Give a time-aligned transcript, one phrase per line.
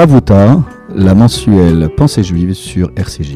[0.00, 0.64] Chavuta,
[0.94, 3.34] la mensuelle Pensée juive sur RCJ.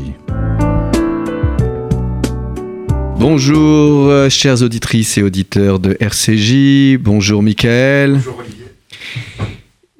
[3.18, 6.96] Bonjour, euh, chères auditrices et auditeurs de RCJ.
[6.96, 8.14] Bonjour, Michael.
[8.14, 8.64] Bonjour, Olivier.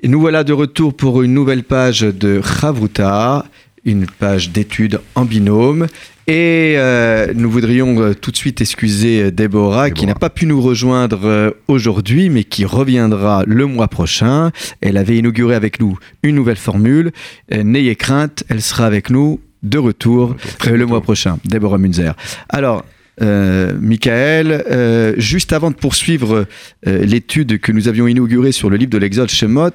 [0.03, 3.45] Et nous voilà de retour pour une nouvelle page de Chavuta,
[3.85, 5.87] une page d'études en binôme.
[6.27, 10.61] Et euh, nous voudrions euh, tout de suite excuser Déborah, qui n'a pas pu nous
[10.61, 14.51] rejoindre aujourd'hui, mais qui reviendra le mois prochain.
[14.81, 17.13] Elle avait inauguré avec nous une nouvelle formule.
[17.53, 21.39] N'ayez crainte, elle sera avec nous de retour le mois prochain.
[21.45, 22.15] Déborah Munzer.
[22.49, 22.85] Alors,
[23.23, 26.47] euh, Michael, euh, juste avant de poursuivre
[26.87, 29.71] euh, l'étude que nous avions inaugurée sur le livre de l'Exode Shemot,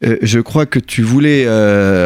[0.00, 1.46] je crois que tu voulais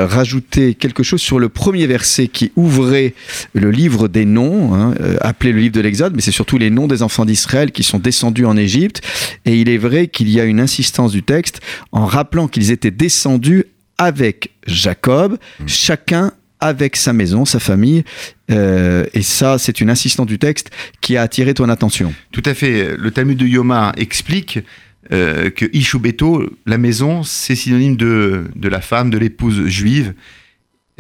[0.05, 3.15] rajouter quelque chose sur le premier verset qui ouvrait
[3.53, 6.87] le livre des noms, hein, appelé le livre de l'Exode, mais c'est surtout les noms
[6.87, 9.03] des enfants d'Israël qui sont descendus en Égypte.
[9.45, 11.61] Et il est vrai qu'il y a une insistance du texte
[11.93, 13.67] en rappelant qu'ils étaient descendus
[13.99, 15.65] avec Jacob, mmh.
[15.69, 18.05] chacun avec sa maison, sa famille.
[18.51, 22.15] Euh, et ça, c'est une insistance du texte qui a attiré ton attention.
[22.31, 22.97] Tout à fait.
[22.97, 24.61] Le Talmud de Yoma explique
[25.11, 30.15] euh, que Ishubeto, la maison, c'est synonyme de, de la femme, de l'épouse juive.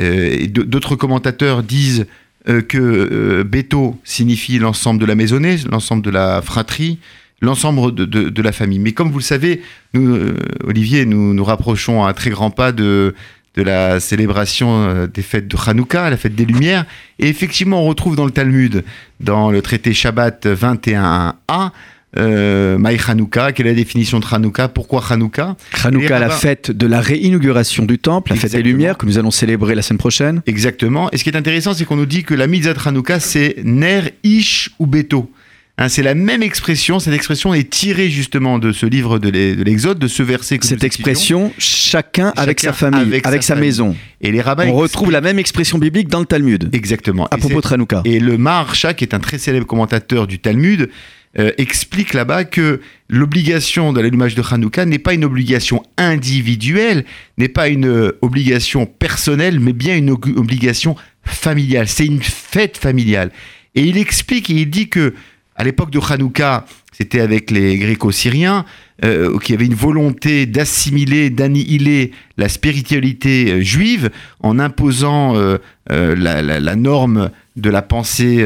[0.01, 2.07] Euh, d'autres commentateurs disent
[2.45, 6.99] que Beto signifie l'ensemble de la maisonnée, l'ensemble de la fratrie,
[7.41, 8.81] l'ensemble de, de, la famille.
[8.81, 9.63] Mais comme vous le savez,
[9.95, 10.19] nous,
[10.65, 13.15] Olivier, nous nous rapprochons à très grand pas de,
[13.55, 16.87] de la célébration euh, des fêtes de Hanouka, la fête des Lumières.
[17.19, 18.85] Et effectivement, on retrouve dans le Talmud,
[19.21, 21.71] dans le traité Shabbat 21a,
[22.19, 24.69] euh, Maï Hanouka, quelle est la définition de Hanouka?
[24.69, 25.57] Pourquoi Hanouka?
[25.85, 29.31] Hanouka, la fête de la réinauguration du temple, la fête des Lumières que nous allons
[29.31, 30.43] célébrer la semaine prochaine.
[30.47, 31.11] Exactement.
[31.13, 33.57] Et ce qui est intéressant, c'est qu'on nous dit que la mitzvah de Hanouka, c'est
[33.65, 35.31] Ner, Ish ou Beto.
[35.79, 36.99] Hein, c'est la même expression.
[36.99, 39.31] Cette expression est tirée justement de ce livre de
[39.63, 40.59] l'Exode, de ce verset.
[40.59, 43.97] Que Cette expression, chacun, avec sa famille, avec, sa, maison.
[44.21, 44.67] Et les rabbins.
[44.67, 46.69] On retrouve la même expression biblique dans le Talmud.
[46.73, 47.27] Exactement.
[47.31, 48.03] À propos de Hanouka.
[48.05, 50.91] Et le Maharsha, qui est un très célèbre commentateur du Talmud,
[51.39, 57.07] euh, explique là-bas que l'obligation de l'allumage de Hanouka n'est pas une obligation individuelle,
[57.39, 61.89] n'est pas une euh, obligation personnelle, mais bien une obligation familiale.
[61.89, 63.31] C'est une fête familiale.
[63.75, 65.15] Et il explique et il dit que
[65.63, 68.65] à l'époque de Hanouka, c'était avec les gréco-syriens,
[69.05, 75.59] euh, qui avaient une volonté d'assimiler, d'annihiler la spiritualité euh, juive en imposant euh,
[75.89, 78.45] la, norme de la pensée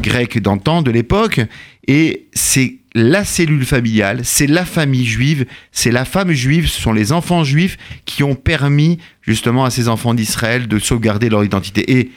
[0.00, 1.42] grecque d'antan, de l'époque.
[1.86, 6.94] Et c'est la cellule familiale, c'est la famille juive, c'est la femme juive, ce sont
[6.94, 7.76] les enfants juifs
[8.06, 11.98] qui ont permis justement à ces enfants d'Israël de sauvegarder leur identité.
[11.98, 12.10] Et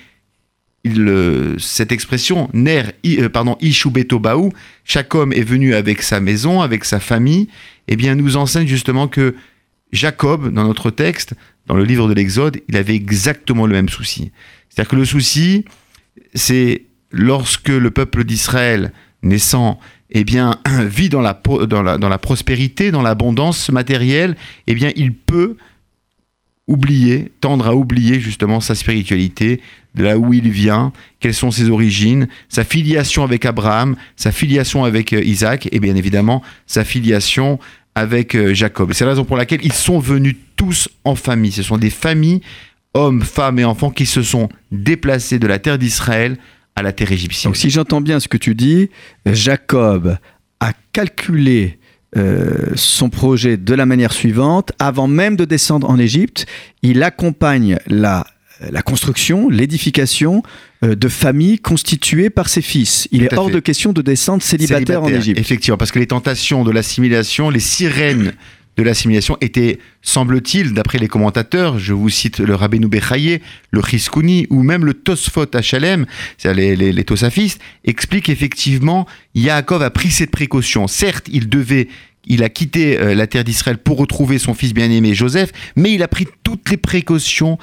[1.59, 3.57] cette expression, ner, euh, pardon,
[4.83, 7.47] chaque homme est venu avec sa maison, avec sa famille,
[7.87, 9.35] eh bien, nous enseigne justement que
[9.91, 11.33] Jacob, dans notre texte,
[11.65, 14.31] dans le livre de l'Exode, il avait exactement le même souci.
[14.69, 15.65] C'est-à-dire que le souci,
[16.33, 18.91] c'est lorsque le peuple d'Israël
[19.23, 24.35] naissant eh bien, vit dans la, dans la, dans la prospérité, dans l'abondance matérielle,
[24.67, 25.57] eh bien, il peut
[26.67, 29.61] oublier, tendre à oublier justement sa spiritualité,
[29.95, 34.83] de là où il vient, quelles sont ses origines, sa filiation avec Abraham, sa filiation
[34.83, 37.59] avec euh, Isaac et bien évidemment sa filiation
[37.95, 38.93] avec euh, Jacob.
[38.93, 41.51] C'est la raison pour laquelle ils sont venus tous en famille.
[41.51, 42.41] Ce sont des familles,
[42.93, 46.37] hommes, femmes et enfants qui se sont déplacés de la terre d'Israël
[46.75, 47.49] à la terre égyptienne.
[47.49, 48.89] Donc si j'entends bien ce que tu dis,
[49.25, 50.17] Jacob
[50.59, 51.79] a calculé
[52.75, 54.71] son projet de la manière suivante.
[54.79, 56.45] Avant même de descendre en Égypte,
[56.81, 58.25] il accompagne la,
[58.71, 60.43] la construction, l'édification
[60.83, 63.07] euh, de familles constituées par ses fils.
[63.11, 65.39] Il est hors de question de descendre célibataire, en Égypte.
[65.39, 68.33] Effectivement, parce que les tentations de l'assimilation, les sirènes
[68.77, 74.45] de l'assimilation étaient, semble-t-il, d'après les commentateurs, je vous cite le Rabbeinu Bechaye, le Chiskouni
[74.49, 76.05] ou même le Tosfot Hachalem,
[76.37, 80.87] c'est-à-dire les, Tosafistes, expliquent effectivement Yaakov a pris cette précaution.
[80.87, 81.87] Certes, il devait
[82.29, 86.03] il a quitté euh, la terre d'Israël pour retrouver son fils bien-aimé Joseph, mais il
[86.03, 87.57] a pris toutes les précautions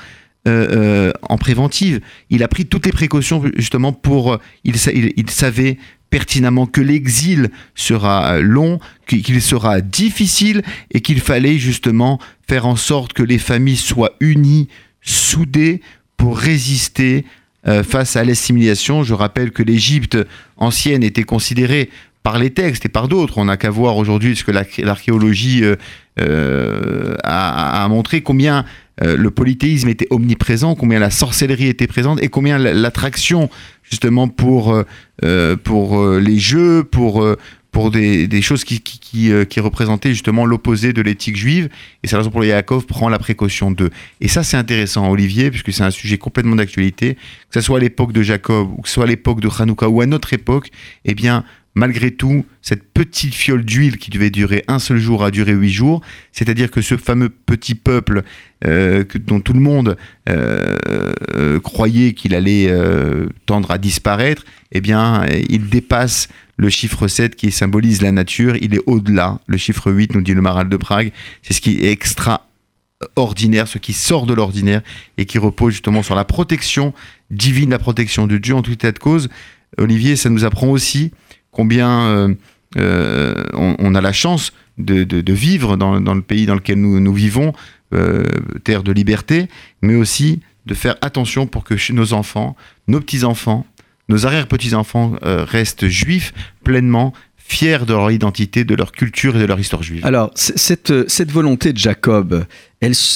[0.48, 2.00] euh, euh, en préventive.
[2.30, 4.38] Il a pris toutes les précautions justement pour...
[4.64, 5.76] il savait
[6.14, 8.78] pertinemment que l'exil sera long,
[9.08, 10.62] qu'il sera difficile
[10.92, 14.68] et qu'il fallait justement faire en sorte que les familles soient unies,
[15.02, 15.80] soudées
[16.16, 17.24] pour résister
[17.66, 19.02] euh, face à l'assimilation.
[19.02, 20.16] Je rappelle que l'Égypte
[20.56, 21.90] ancienne était considérée
[22.22, 23.38] par les textes et par d'autres.
[23.38, 25.74] On n'a qu'à voir aujourd'hui ce que l'archéologie euh,
[26.20, 28.64] euh, a, montré, combien
[29.00, 33.50] le polythéisme était omniprésent, combien la sorcellerie était présente et combien l'attraction
[33.82, 34.82] justement pour,
[35.22, 37.26] euh, pour euh, les jeux, pour,
[37.74, 41.68] pour des, des choses qui, qui, euh, qui représentaient justement l'opposé de l'éthique juive.
[42.02, 43.90] Et c'est la raison pour laquelle Yaakov prend la précaution d'eux.
[44.20, 47.14] Et ça, c'est intéressant, Olivier, puisque c'est un sujet complètement d'actualité.
[47.14, 47.20] Que
[47.54, 50.00] ce soit à l'époque de Jacob, ou que ce soit à l'époque de Hanouka, ou
[50.00, 50.70] à notre époque,
[51.04, 51.44] eh bien,
[51.74, 55.72] malgré tout, cette petite fiole d'huile qui devait durer un seul jour a duré huit
[55.72, 56.00] jours.
[56.32, 58.22] C'est-à-dire que ce fameux petit peuple
[58.64, 59.96] euh, que, dont tout le monde
[60.28, 60.76] euh,
[61.34, 62.72] euh, croyait qu'il allait
[63.46, 68.56] tendre à disparaître, eh bien, il dépasse le chiffre 7 qui symbolise la nature.
[68.60, 69.40] Il est au-delà.
[69.46, 71.12] Le chiffre 8, nous dit le Maral de Prague,
[71.42, 74.82] c'est ce qui est extraordinaire, ce qui sort de l'ordinaire
[75.18, 76.94] et qui repose justement sur la protection
[77.30, 79.28] divine, la protection de Dieu en tout état de cause.
[79.76, 81.10] Olivier, ça nous apprend aussi
[81.54, 82.34] combien euh,
[82.76, 87.52] euh, on, a la chance de, vivre dans, le pays dans lequel nous, vivons,
[87.94, 88.24] euh,
[88.64, 89.48] terre de liberté,
[89.80, 92.56] mais aussi de faire attention pour que nos enfants,
[92.88, 93.64] nos petits-enfants,
[94.08, 96.34] nos arrière-petits-enfants restent juifs
[96.64, 100.04] pleinement, fiers de leur identité, de leur culture et de leur histoire juive.
[100.04, 102.44] Alors, cette volonté de Jacob,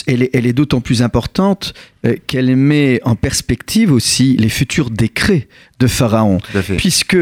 [0.06, 1.74] elle, est, elle est d'autant plus importante
[2.06, 5.48] euh, qu'elle met en perspective aussi les futurs décrets
[5.80, 6.38] de Pharaon.
[6.76, 7.16] Puisque.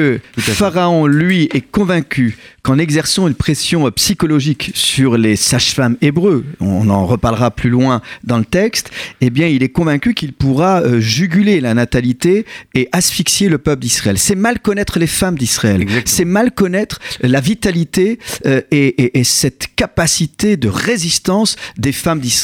[0.52, 7.06] Pharaon, lui, est convaincu qu'en exerçant une pression psychologique sur les sages-femmes hébreux, on en
[7.06, 8.90] reparlera plus loin dans le texte,
[9.20, 12.44] eh bien, il est convaincu qu'il pourra euh, juguler la natalité
[12.74, 14.18] et asphyxier le peuple d'Israël.
[14.18, 15.84] C'est mal connaître les femmes d'Israël.
[16.06, 22.20] C'est mal connaître la vitalité euh, et, et- et cette capacité de résistance des femmes
[22.20, 22.35] d'Israël.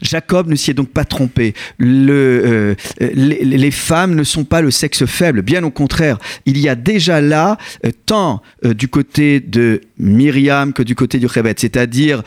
[0.00, 1.54] Jacob ne s'y est donc pas trompé.
[1.80, 6.18] Euh, les, les femmes ne sont pas le sexe faible, bien au contraire.
[6.46, 11.18] Il y a déjà là, euh, tant euh, du côté de Myriam que du côté
[11.18, 12.22] du Chébet, c'est-à-dire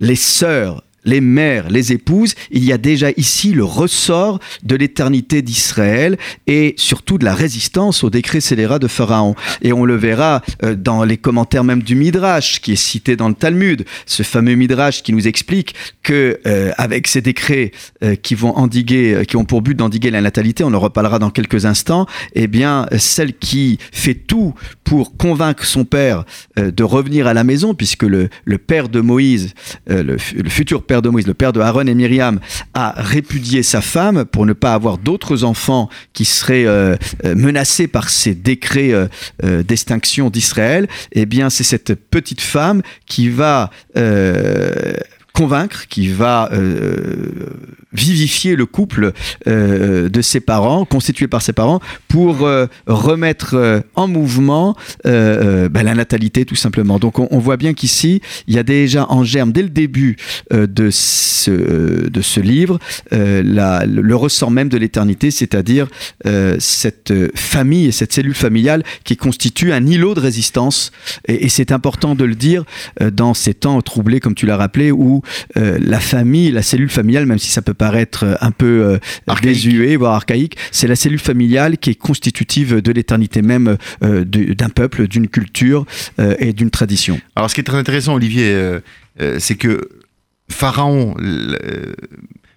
[0.00, 5.42] les sœurs, les mères, les épouses, il y a déjà ici le ressort de l'éternité
[5.42, 9.34] d'Israël et surtout de la résistance au décret scélérat de Pharaon.
[9.62, 13.28] Et on le verra euh, dans les commentaires même du Midrash qui est cité dans
[13.28, 18.34] le Talmud, ce fameux Midrash qui nous explique que euh, avec ces décrets euh, qui
[18.34, 21.66] vont endiguer, euh, qui ont pour but d'endiguer la natalité, on en reparlera dans quelques
[21.66, 24.54] instants, eh bien celle qui fait tout
[24.84, 26.24] pour convaincre son père
[26.58, 29.54] euh, de revenir à la maison, puisque le, le père de Moïse,
[29.90, 32.40] euh, le, le futur père de Moïse, le père de Aaron et Myriam,
[32.74, 37.86] a répudié sa femme pour ne pas avoir d'autres enfants qui seraient euh, euh, menacés
[37.86, 39.06] par ces décrets euh,
[39.62, 43.70] d'extinction d'Israël, eh bien c'est cette petite femme qui va
[45.32, 46.50] convaincre, qui va
[47.92, 49.12] vivifier le couple
[49.46, 55.82] euh, de ses parents, constitué par ses parents, pour euh, remettre euh, en mouvement ben,
[55.82, 56.98] la natalité tout simplement.
[56.98, 60.16] Donc on, voit bien qu'ici, il y a déjà en germe, dès le début
[60.50, 62.78] de, ce, de ce livre,
[63.10, 65.88] le, ressort même de l'éternité, c'est-à-dire
[66.58, 70.92] cette famille et cette cellule familiale qui constitue un îlot de résistance.
[71.26, 72.64] Et, et c'est important de le dire
[73.12, 75.22] dans ces temps troublés, comme tu l'as rappelé, où
[75.56, 79.96] la famille, la cellule familiale, même si ça peut paraître euh, un peu euh, désuet,
[79.96, 83.68] voire archaïque, c'est la cellule familiale qui est constitutive de l'éternité même
[84.04, 85.86] euh, du- d'un peuple, d'une culture
[86.46, 87.16] et d'une tradition.
[87.36, 88.46] Alors, ce qui est très intéressant, Olivier,
[89.38, 89.88] c'est que
[90.50, 91.14] Pharaon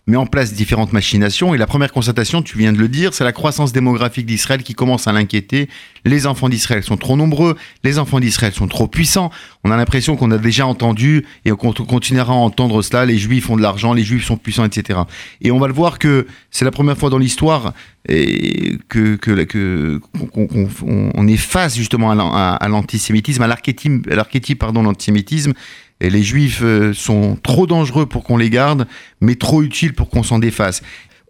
[0.05, 1.53] met en place différentes machinations.
[1.55, 4.73] Et la première constatation, tu viens de le dire, c'est la croissance démographique d'Israël qui
[4.73, 5.69] commence à l'inquiéter.
[6.03, 7.55] Les enfants d'Israël sont trop nombreux,
[7.85, 9.31] les enfants d'Israël sont trop puissants.
[9.63, 13.05] On a l'impression qu'on a déjà entendu et qu'on continuera à entendre cela.
[13.05, 14.99] Les Juifs ont de l'argent, les Juifs sont puissants, etc.
[15.39, 17.73] Et on va le voir que c'est la première fois dans l'histoire
[18.09, 20.29] et que qu'on
[20.85, 25.53] on- on est face justement à l'an- à à l'antisémitisme, à l'archétype, pardon, l'antisémitisme.
[26.01, 28.87] Et les Juifs euh, sont trop dangereux pour qu'on les garde,
[29.21, 30.81] mais trop utiles pour qu'on s'en défasse.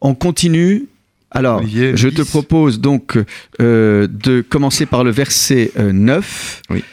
[0.01, 0.85] On continue.
[1.31, 2.15] Alors, Olivier, je 10.
[2.17, 3.17] te propose donc
[3.61, 6.83] euh, de commencer par le verset euh, 9, Oui.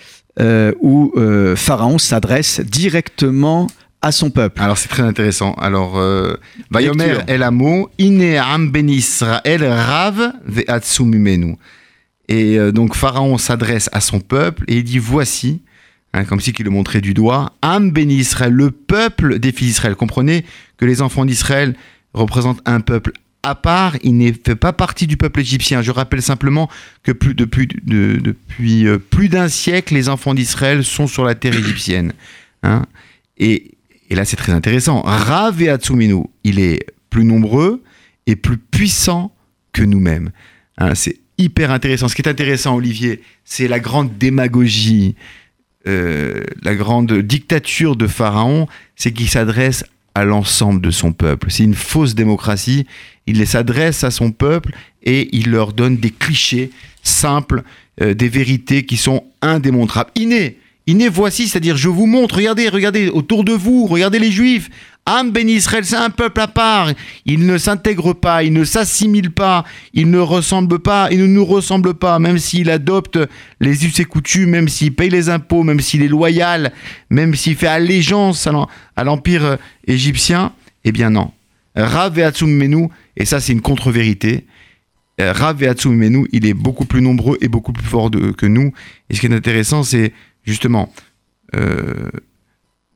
[0.40, 1.12] euh, où
[1.56, 3.66] Pharaon s'adresse directement
[4.02, 4.62] à son peuple.
[4.62, 5.52] Alors c'est très intéressant.
[5.54, 6.34] Alors, euh,
[6.70, 7.18] Vayomer.
[7.26, 11.56] El Amo, Ine Am Ben Israël Rav Ve'atsu Mimenu.
[12.28, 15.60] Et euh, donc Pharaon s'adresse à son peuple et il dit voici,
[16.12, 19.68] hein, comme si qu'il le montrait du doigt, Am Ben Israël, le peuple des fils
[19.68, 19.94] d'Israël.
[19.96, 20.44] Comprenez
[20.76, 21.74] que les enfants d'Israël
[22.14, 23.12] représentent un peuple
[23.42, 25.80] à part, il ne fait pas partie du peuple égyptien.
[25.80, 26.68] Je rappelle simplement
[27.02, 31.56] que depuis, de- depuis euh, plus d'un siècle, les enfants d'Israël sont sur la terre
[31.56, 32.12] égyptienne.
[32.64, 32.84] hein.
[33.38, 33.70] et,
[34.10, 35.00] et là, c'est très intéressant.
[35.00, 37.82] Rav et Atsuminu, il est plus nombreux
[38.26, 39.32] et plus puissant
[39.72, 40.32] que nous-mêmes.
[40.76, 42.08] Hein, c'est hyper intéressant.
[42.08, 45.14] Ce qui est intéressant, Olivier, c'est la grande démagogie,
[45.87, 49.84] euh, la grande dictature de Pharaon, c'est qu'il s'adresse
[50.14, 51.50] à l'ensemble de son peuple.
[51.50, 52.87] C'est une fausse démocratie.
[53.26, 54.72] Il s'adresse à son peuple
[55.02, 56.70] et il leur donne des clichés
[57.02, 57.62] simples,
[58.02, 60.10] euh, des vérités qui sont indémontrables.
[60.16, 60.58] Inné,
[60.90, 64.68] Iné voici, c'est-à-dire je vous montre, regardez, regardez autour de vous, regardez les Juifs.
[65.06, 66.90] Am Ben Israël, c'est un peuple à part.
[67.25, 71.44] Il ne s'intègre pas, il ne s'assimile pas, il ne ressemble pas, il ne nous
[71.44, 73.20] ressemble pas, même s'il adopte
[73.61, 76.73] les us et coutumes, même s'il paye les impôts, même s'il est loyal,
[77.09, 78.49] même s'il fait allégeance
[78.97, 80.52] à l'empire égyptien.
[80.82, 81.30] Eh bien non.
[81.76, 84.44] Rav et Menu, et ça c'est une contre-vérité.
[85.20, 88.73] Euh, Rav et Menu, il est beaucoup plus nombreux et beaucoup plus fort que nous.
[89.09, 90.12] Et ce qui est intéressant, c'est
[90.44, 90.92] justement
[91.54, 92.11] euh,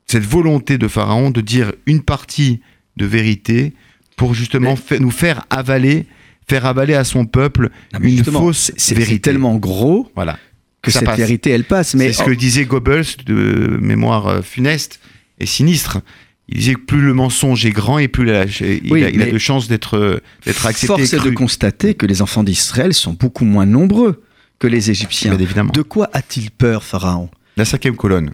[0.05, 2.61] cette volonté de Pharaon de dire une partie
[2.97, 3.73] de vérité
[4.15, 6.05] pour justement nous faire avaler,
[6.47, 9.15] faire avaler à son peuple une fausse vérité.
[9.15, 10.37] C'est tellement gros voilà.
[10.81, 11.97] que cette vérité, elle passe.
[11.97, 14.99] C'est ce que disait Goebbels de mémoire euh, funeste
[15.39, 15.99] et sinistre.
[16.47, 20.21] Il disait que plus le mensonge est grand et plus il a, de chances d'être
[20.45, 20.85] accepté.
[20.85, 24.21] Force est de constater que les enfants d'Israël sont beaucoup moins nombreux
[24.59, 25.37] que les Égyptiens.
[25.37, 25.71] évidemment.
[25.73, 27.29] De quoi a-t-il peur, Pharaon?
[27.57, 28.31] La cinquième colonne.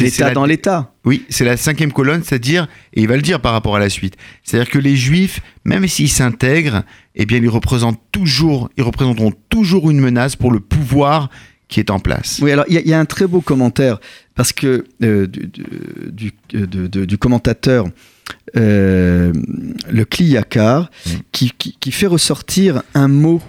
[0.00, 0.92] L'État dans l'État.
[1.04, 3.88] Oui, c'est la cinquième colonne, c'est-à-dire, et il va le dire par rapport à la
[3.88, 6.82] suite, c'est-à-dire que les Juifs, même s'ils s'intègrent,
[7.14, 11.30] eh bien, ils représentent toujours, ils représenteront toujours une menace pour le pouvoir
[11.68, 12.40] qui est en place.
[12.42, 13.98] Oui, alors il y, a un très beau commentaire
[14.34, 17.86] parce que euh, du, du, commentateur
[18.56, 19.32] euh,
[19.90, 20.90] le Kliyakar
[21.32, 23.42] qui, qui, fait ressortir un mot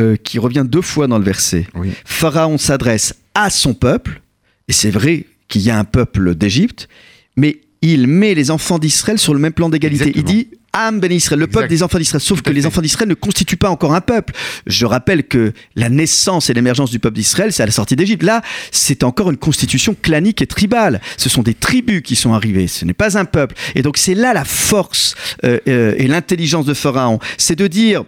[0.00, 1.66] euh, qui revient deux fois dans le verset.
[2.04, 4.22] Pharaon s'adresse à son peuple,
[4.68, 6.88] et c'est vrai qu'il y a un peuple d'Égypte,
[7.36, 10.12] mais il met les enfants d'Israël sur le même plan d'égalité.
[10.14, 12.22] Il dit Am ben Israël, le peuple des enfants d'Israël.
[12.22, 14.32] Sauf que les enfants d'Israël ne constituent pas encore un peuple.
[14.66, 18.22] Je rappelle que la naissance et l'émergence du peuple d'Israël, c'est à la sortie d'Égypte.
[18.22, 21.02] Là, c'est encore une constitution clanique et tribale.
[21.18, 22.68] Ce sont des tribus qui sont arrivées.
[22.68, 23.54] Ce n'est pas un peuple.
[23.74, 27.18] Et donc, c'est là la force euh, euh, et l'intelligence de Pharaon.
[27.36, 28.04] C'est de dire,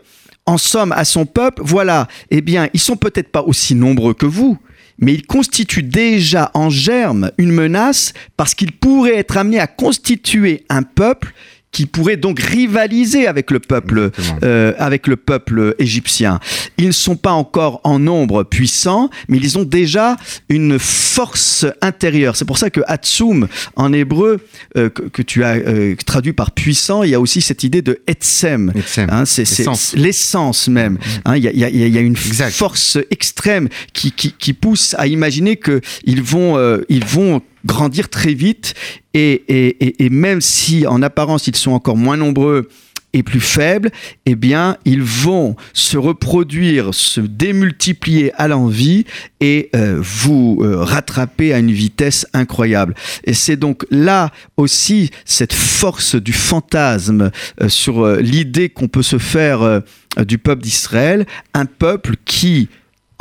[0.46, 4.26] en somme, à son peuple, voilà, eh bien, ils sont peut-être pas aussi nombreux que
[4.26, 4.56] vous,
[4.98, 10.64] mais ils constituent déjà en germe une menace parce qu'ils pourraient être amenés à constituer
[10.68, 11.32] un peuple
[11.74, 14.12] qui pourrait donc rivaliser avec le peuple,
[14.44, 16.38] euh, avec le peuple égyptien.
[16.78, 20.16] Ils ne sont pas encore en nombre puissant, mais ils ont déjà
[20.48, 22.36] une force intérieure.
[22.36, 24.38] C'est pour ça que Hatsum, en hébreu,
[24.76, 28.00] euh, que, tu as euh, traduit par puissant, il y a aussi cette idée de
[28.06, 28.72] Etsem.
[28.96, 29.44] Hein, c'est
[29.96, 30.98] l'essence même.
[31.24, 35.56] Hein, il y, a, y, a, une force extrême qui, qui, qui, pousse à imaginer
[35.56, 36.56] qu'ils vont,
[36.88, 38.74] ils vont grandir très vite
[39.14, 42.68] et, même si en apparence ils sont encore moins nombreux
[43.14, 43.92] et plus faibles,
[44.26, 49.04] eh bien, ils vont se reproduire, se démultiplier à l'envie
[49.40, 52.94] et euh, vous euh, rattraper à une vitesse incroyable.
[53.22, 57.30] Et c'est donc là aussi cette force du fantasme
[57.62, 59.82] euh, sur l'idée qu'on peut se faire
[60.26, 62.68] du peuple d'Israël, un peuple qui,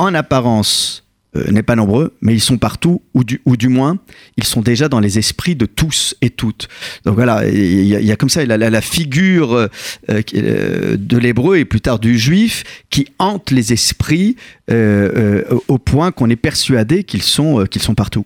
[0.00, 1.03] en apparence,
[1.36, 3.98] euh, n'est pas nombreux, mais ils sont partout, ou du, ou du moins,
[4.36, 6.68] ils sont déjà dans les esprits de tous et toutes.
[7.04, 9.68] Donc voilà, il y, a comme ça la, la, figure euh,
[10.08, 14.36] euh, de l'hébreu et plus tard du juif qui hante les esprits
[14.70, 18.24] au point qu'on est persuadé qu'ils sont, qu'ils sont partout.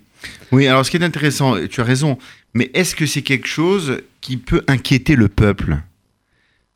[0.53, 2.19] Oui, alors ce qui est intéressant, tu as raison,
[2.53, 5.79] mais est-ce que c'est quelque chose qui peut inquiéter le peuple?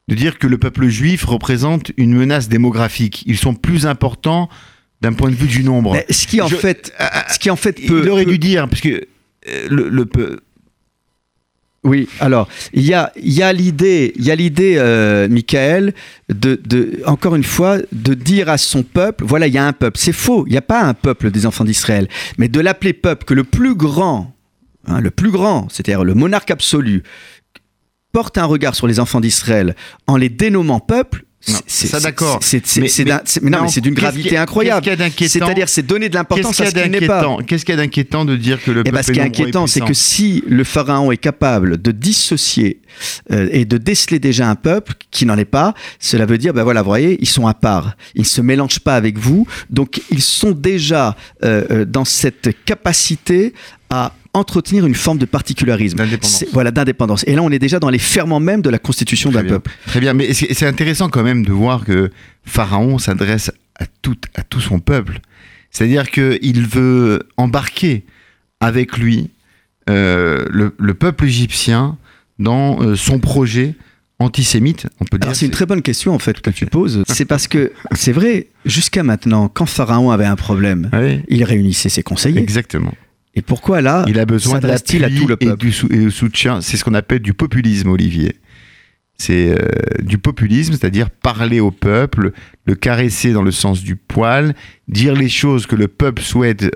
[0.09, 3.23] De dire que le peuple juif représente une menace démographique.
[3.27, 4.49] Ils sont plus importants
[5.03, 5.97] d'un point de vue du nombre.
[6.09, 8.03] ce qui en fait, euh, ce qui en fait peut.
[8.05, 8.89] Il aurait dû dire, parce que
[9.49, 10.39] euh, le, le peu.
[11.85, 15.95] Oui, alors il y a, y a l'idée, il y a l'idée, euh, Michael,
[16.29, 19.73] de, de, encore une fois, de dire à son peuple, voilà, il y a un
[19.73, 19.99] peuple.
[19.99, 22.07] C'est faux, il n'y a pas un peuple des enfants d'Israël,
[22.39, 24.33] mais de l'appeler peuple, que le plus grand,
[24.87, 27.03] hein, le plus grand, c'est-à-dire le monarque absolu,
[28.13, 29.75] porte un regard sur les enfants d'Israël
[30.07, 32.41] en les dénommant peuple, ça d'accord.
[32.77, 34.87] Mais, c'est d'une gravité incroyable.
[35.17, 37.37] C'est-à-dire, c'est donner de l'importance à ce qui n'est pas.
[37.47, 39.23] Qu'est-ce qu'il y a d'inquiétant de dire que le eh ben, peuple Ce qui est
[39.23, 42.81] inquiétant, c'est que si le pharaon est capable de dissocier
[43.31, 46.63] euh, et de déceler déjà un peuple qui n'en est pas, cela veut dire, ben
[46.63, 47.97] voilà, vous voyez, ils sont à part.
[48.15, 49.47] Ils ne se mélangent pas avec vous.
[49.71, 53.55] Donc, ils sont déjà euh, euh, dans cette capacité
[53.91, 55.99] à entretenir une forme de particularisme.
[56.53, 57.25] Voilà, d'indépendance.
[57.27, 59.71] Et là, on est déjà dans les ferments même de la constitution d'un peuple.
[59.87, 62.11] Très bien, mais c'est intéressant quand même de voir que
[62.45, 65.21] Pharaon s'adresse à tout, à tout son peuple.
[65.71, 68.05] C'est-à-dire qu'il veut embarquer
[68.61, 69.31] avec lui
[69.91, 71.97] euh, le, peuple égyptien
[72.39, 73.75] dans euh, son projet
[74.19, 75.35] antisémite, on peut dire.
[75.35, 77.03] C'est une très bonne question en fait que tu poses.
[77.09, 80.91] C'est parce que c'est vrai, jusqu'à maintenant, quand Pharaon avait un problème,
[81.29, 82.41] il réunissait ses conseillers.
[82.41, 82.95] Exactement.
[83.35, 85.67] Et pourquoi là Il a besoin d'appui à tout le peuple.
[85.67, 86.61] Et du soutien?
[86.61, 88.37] C'est ce qu'on appelle du populisme, Olivier.
[89.17, 89.69] C'est euh,
[90.03, 92.33] du populisme, c'est-à-dire parler au peuple,
[92.65, 94.55] le caresser dans le sens du poil,
[94.89, 96.75] dire les choses que le peuple souhaite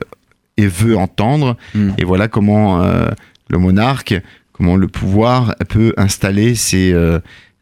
[0.56, 1.56] et veut entendre.
[1.74, 1.90] Mm.
[1.98, 3.08] Et voilà comment euh,
[3.48, 4.14] le monarque,
[4.52, 7.18] comment le pouvoir peut installer ses, euh,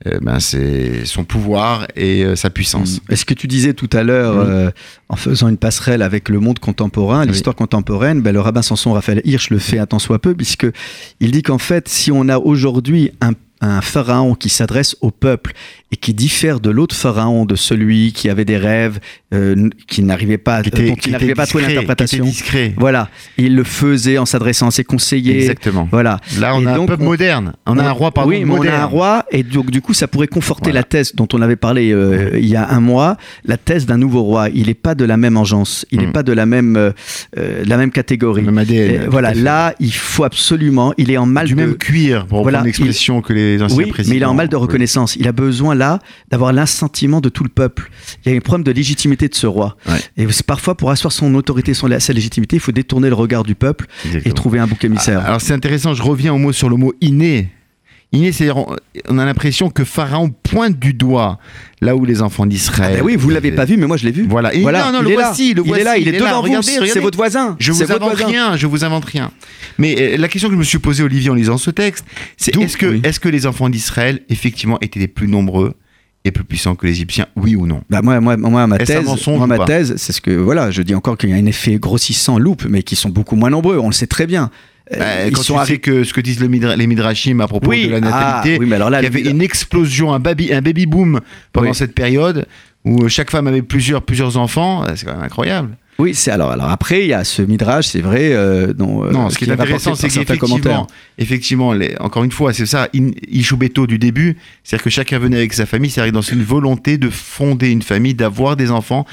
[0.07, 2.97] euh, ben, ses- son pouvoir et euh, sa puissance.
[3.09, 3.13] Mm.
[3.13, 4.71] Est-ce que tu disais tout à l'heure, euh,
[5.09, 7.29] en faisant une passerelle avec le monde contemporain, Oui.
[7.29, 10.67] l'histoire contemporaine, ben, le rabbin Samson Raphaël Hirsch le fait un tant soit peu, puisque
[11.21, 15.55] il dit qu'en fait, si on a aujourd'hui un un pharaon qui s'adresse au peuple
[15.91, 18.99] et qui diffère de l'autre pharaon, de celui qui avait des rêves,
[19.35, 22.25] euh, qui n'arrivait pas, était- dont il n'arrivait pas à trouver l'interprétation.
[22.25, 22.73] discret.
[22.79, 25.37] Voilà, il le faisait en s'adressant à ses conseillers.
[25.41, 25.89] Exactement.
[25.91, 26.21] Voilà.
[26.39, 27.53] Là, on Et a un donc, peuple on- moderne.
[27.67, 28.77] On a un roi, pardon, oui, mais on moderne.
[28.77, 30.81] a un roi, et donc du coup, ça pourrait conforter Voilà.
[30.81, 33.99] la thèse dont on avait parlé euh, il y a un mois, la thèse d'un
[33.99, 34.49] nouveau roi.
[34.55, 36.13] Il n'est pas de la même engeance, il n'est Mm.
[36.13, 36.93] pas de la même, euh,
[37.39, 38.43] euh, la même catégorie.
[38.43, 41.61] Même ADN, voilà, là, il faut absolument, il est en mal du de.
[41.61, 44.11] même cuir, pour Voilà, reprendre l'expression que les anciens Oui, présidents.
[44.13, 44.63] mais il est en mal de Oui.
[44.63, 45.17] reconnaissance.
[45.17, 45.99] Il a besoin là
[46.31, 47.91] d'avoir l'assentiment de tout le peuple.
[48.25, 49.77] Il y a un problème de légitimité de ce roi.
[49.87, 49.99] Ouais.
[50.17, 53.43] Et c'est parfois pour asseoir son autorité, son, sa légitimité, il faut détourner le regard
[53.43, 53.87] du peuple
[54.25, 55.25] et trouver un bouc émissaire.
[55.25, 57.51] Alors c'est intéressant, je reviens au mot sur le mot inné.
[58.13, 58.59] Inné, c'est-à-dire
[59.09, 61.41] on- a l'impression que Pharaon pointe du doigt
[61.81, 62.99] là où les enfants Ah d'Israël.
[62.99, 64.25] ben oui, vous l'avez pas vu, mais moi je l'ai vu.
[64.29, 64.55] Voilà.
[64.55, 65.27] Et Voilà, non, non, il le est là.
[65.27, 66.63] voici, il est là, il est, devant vous.
[66.63, 67.57] C'est votre voisin.
[67.59, 68.27] Je vous invente voisin.
[68.27, 69.33] rien, je vous invente rien.
[69.79, 72.05] Mais euh, la question que je me suis posée, Olivier, en lisant ce texte,
[72.37, 73.01] c'est est-ce que, Oui.
[73.03, 75.75] est-ce que les enfants d'Israël, effectivement, étaient les plus nombreux
[76.25, 79.05] et plus puissants que les Égyptiens Oui ou non Bah moi, moi, moi, ma thèse,
[79.27, 81.77] moi, ma thèse, c'est ce que voilà, je dis encore qu'il y a un effet
[81.77, 83.79] grossissant loupe, mais qui sont beaucoup moins nombreux.
[83.79, 84.51] On le sait très bien.
[84.93, 87.41] Euh, Euh, ils Quand sont tu sais que ce que disent le Midra- les Midrashim
[87.41, 89.41] à propos oui, de la ah, natalité, oui, mais alors là, il y avait une
[89.43, 91.21] explosion, un baby, un baby boom
[91.53, 91.75] pendant Oui.
[91.75, 92.47] cette période
[92.85, 94.85] où chaque femme avait plusieurs, plusieurs enfants.
[94.95, 95.77] C'est quand même incroyable.
[95.99, 98.33] Oui, c'est alors, alors après, il y a ce midrash, c'est vrai.
[98.33, 100.87] euh, dont, euh, non, ce qui est, intéressant, c'est qu'effectivement,
[101.19, 102.89] effectivement, les- encore une fois, c'est ça,
[103.29, 107.11] Ishubeto du début, c'est-à-dire que chacun venait avec sa famille, c'est-à-dire dans une volonté de
[107.11, 109.07] fonder une famille, d'avoir des enfants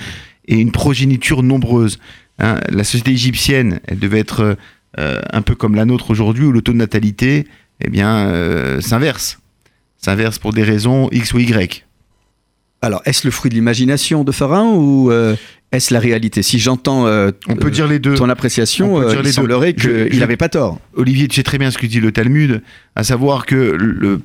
[0.48, 2.00] et une progéniture nombreuse.
[2.40, 4.58] Hein, la société égyptienne, elle devait être
[5.00, 7.46] euh, un peu comme la nôtre aujourd'hui, où le taux de natalité,
[7.84, 9.40] eh bien, euh, s'inverse.
[9.98, 11.86] S'inverse pour des raisons X ou Y.
[12.82, 15.36] Alors, est-ce le fruit de l'imagination de Pharaon ou euh,
[15.72, 16.41] est-ce la réalité?
[16.41, 18.15] Si j'entends euh, On peut euh, dire les deux.
[18.15, 20.80] ton appréciation, On peut dire il les semblerait Je- qu'il n'avait pas tort.
[20.96, 22.62] Olivier, tu sais très bien ce que dit le Talmud,
[22.96, 24.20] à savoir que le,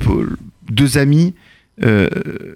[0.70, 1.34] deux amis,
[1.84, 2.08] euh,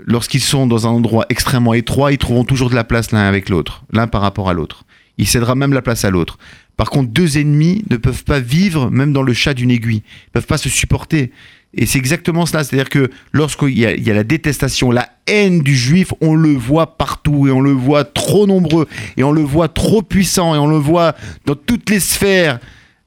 [0.07, 3.51] lorsqu'ils sont dans un endroit extrêmement étroit, ils trouveront toujours de la place l'un avec
[3.51, 4.85] l'autre, l'un par rapport à l'autre.
[5.19, 6.39] Il cédera même la place à l'autre.
[6.79, 10.03] Par contre, deux ennemis ne peuvent pas vivre même dans le chat d'une aiguille.
[10.29, 11.31] Ils peuvent pas se supporter.
[11.75, 12.65] Et c'est exactement cela.
[12.65, 16.97] C'est-à-dire que lorsqu'il y, y a la détestation, la haine du juif, on le voit
[16.99, 20.67] partout et on le voit trop nombreux et on le voit trop puissant et on
[20.67, 21.15] le voit
[21.47, 22.59] dans toutes les sphères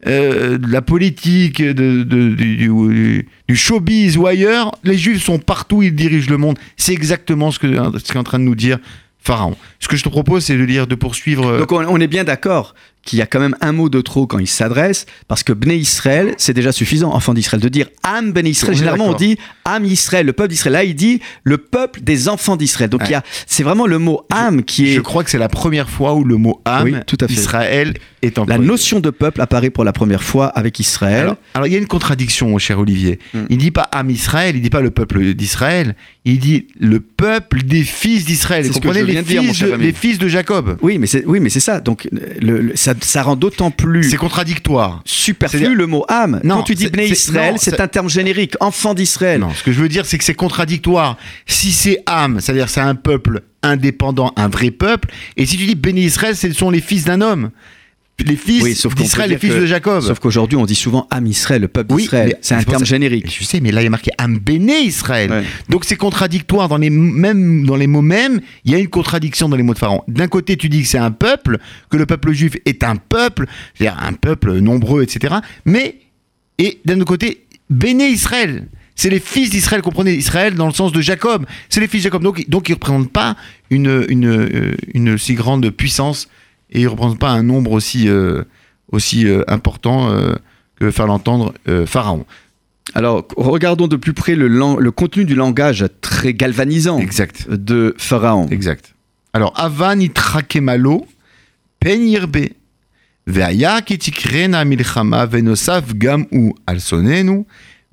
[0.08, 4.72] euh, de la politique, du, showbiz ou ailleurs.
[4.84, 6.58] Les juifs sont partout, ils dirigent le monde.
[6.78, 8.80] C'est exactement ce que ce qu'est en train de nous dire
[9.20, 9.56] Pharaon.
[9.80, 11.46] Ce que je te propose, c'est de de poursuivre.
[11.48, 14.00] euh, Donc on, on est bien d'accord qu'il y a quand même un mot de
[14.02, 17.88] trop quand il s'adresse, parce que Bnei Israël, c'est déjà suffisant, enfant d'Israël, de dire
[18.04, 18.76] Am Bnei Israël.
[18.78, 20.74] Généralement, on dit Am Israël, le peuple d'Israël.
[20.74, 22.90] Là, il dit le peuple des enfants d'Israël.
[22.90, 23.08] Donc Ouais.
[23.10, 25.50] il y a, c'est vraiment le mot Am qui est je crois que c'est la
[25.50, 27.34] première fois où le mot Oui, tout à fait.
[27.34, 28.62] Israël est la employé.
[28.66, 31.22] notion de peuple apparaît pour la première fois avec Israël.
[31.24, 33.20] Alors, alors, il y a une contradiction, mon cher Olivier.
[33.34, 33.40] Mm.
[33.50, 37.64] Il dit pas âme Israël, il dit pas le peuple d'Israël, il dit le peuple
[37.64, 38.66] des fils d'Israël.
[38.66, 40.78] Vous ce que comprenez les, dire, fils de, les fils de Jacob.
[40.82, 41.82] oui, mais c'est oui, mais c'est ça.
[41.82, 42.08] Donc
[42.40, 45.02] le- le- ça, ça rend d'autant plus C'est contradictoire.
[45.06, 46.40] superflu le mot âme.
[46.44, 49.40] Non, Quand tu dis Bnei Israël, c'est un terme générique, enfant d'Israël.
[49.42, 51.18] Non, ce que je veux dire, c'est que c'est contradictoire.
[51.46, 55.76] Si c'est âme, c'est-à-dire c'est un peuple indépendant, un vrai peuple, et si tu dis
[55.76, 57.52] béni Israël, ce sont les fils d'un homme.
[58.26, 60.02] Les fils Oui, d'Israël, les fils que- de Jacob.
[60.02, 62.38] Sauf qu'aujourd'hui, on dit souvent Am Israël, le peuple Oui, d'Israël.
[62.42, 63.36] C'est un terme ça- générique.
[63.40, 65.32] Je sais, mais là il y a marqué âme béné Israël.
[65.32, 65.44] Ouais.
[65.68, 68.40] Donc c'est contradictoire dans les mêmes dans les mots mêmes.
[68.66, 70.04] Il y a une contradiction dans les mots de Pharaon.
[70.08, 71.58] D'un côté, tu dis que c'est un peuple,
[71.90, 75.36] que le peuple juif est un peuple, c'est-à-dire un peuple nombreux, etc.
[75.66, 75.98] Mais
[76.60, 78.68] et d'un autre côté, béné Israël.
[78.96, 81.48] C'est les fils d'Israël, comprenez Israël dans le sens de Jacob.
[81.68, 82.22] C'est les fils de Jacob.
[82.22, 83.36] Donc, donc ils ne représentent pas
[83.72, 86.28] une, une, euh, une si grande puissance
[86.74, 88.44] et ils ne représentent pas un nombre aussi, euh,
[88.92, 90.36] aussi euh, important euh,
[90.76, 91.54] que faire l'entendre
[91.86, 92.26] Pharaon.
[92.96, 97.50] Alors, regardons de plus près le, contenu du langage très galvanisant Exact.
[97.50, 98.48] de Pharaon.
[98.50, 98.94] Exact.
[99.32, 101.08] Alors, Avan itrakemalo,
[101.80, 102.50] pen yirbe,
[103.26, 107.46] ve'aya kitikrena milchama venosaf gam u al sonenu,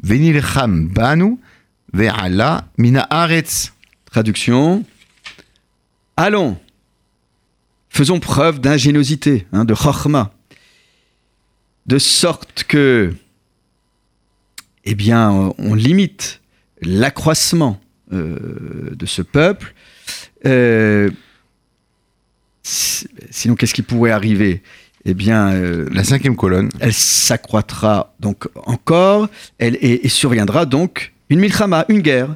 [0.03, 1.39] venilcham banu,
[1.93, 3.73] ve'ala mina aretz.
[4.11, 4.85] Traduction.
[6.17, 6.59] Allons,
[7.91, 10.33] faisons preuve d'ingéniosité, hein, de chorma,
[11.87, 13.13] de sorte que,
[14.85, 16.41] eh bien, on- limite
[16.81, 17.79] l'accroissement
[18.13, 19.75] euh, de ce peuple.
[20.47, 21.11] Euh,
[22.63, 24.63] si- sinon, qu'est-ce qui pourrait arriver?
[25.05, 26.69] Eh bien, euh, La cinquième colonne.
[26.81, 32.35] elle s'accroîtra donc encore, elle, et, et surviendra donc une milchama, une guerre.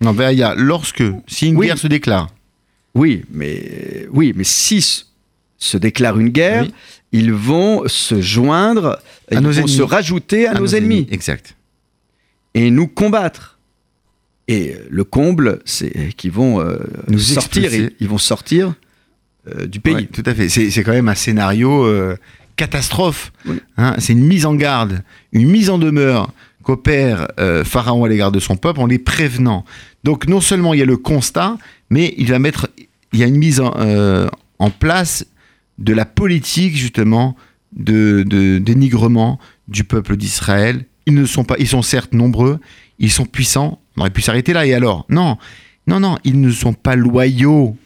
[0.00, 1.66] Non, Veaya, lorsque, si une Oui.
[1.66, 2.28] guerre se déclare,
[2.94, 5.04] Oui, mais oui, mais si
[5.58, 6.74] se déclare une guerre, Oui.
[7.12, 8.98] ils vont se joindre,
[9.30, 9.68] ils nos vont ennemis.
[9.68, 11.06] se rajouter à, nos, ennemis.
[11.10, 11.54] Exact.
[12.54, 13.58] et nous combattre.
[14.48, 18.74] Et euh, le comble, c'est qu'ils vont euh, Nous sortir, ils, ils vont sortir
[19.46, 19.94] euh, du pays.
[19.94, 20.48] Ouais, tout à fait.
[20.48, 22.16] C'est c'est quand même un scénario euh,
[22.56, 23.30] catastrophe.
[23.46, 23.60] Oui.
[23.76, 27.28] Hein, c'est une mise en garde, une mise en demeure qu'opère
[27.64, 29.64] Pharaon à l'égard de son peuple en les prévenant.
[30.04, 31.56] Donc non seulement il y a le constat,
[31.90, 32.70] mais il va mettre,
[33.12, 34.28] il y a une mise en, euh,
[34.78, 35.26] place
[35.78, 37.36] de la politique justement
[37.72, 40.84] de, de dénigrement du peuple d'Israël.
[41.06, 42.60] Ils ne sont pas, ils sont certes nombreux,
[42.98, 43.80] ils sont puissants.
[43.96, 45.06] On aurait pu s'arrêter là et alors?
[45.08, 45.38] Non,
[45.86, 47.76] non, non, ils ne sont pas loyaux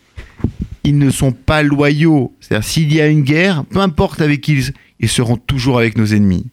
[0.85, 2.33] ils ne sont pas loyaux.
[2.41, 5.97] C'est-à-dire, s'il y a une guerre, peu importe avec qui ils, ils seront toujours avec
[5.97, 6.47] nos ennemis.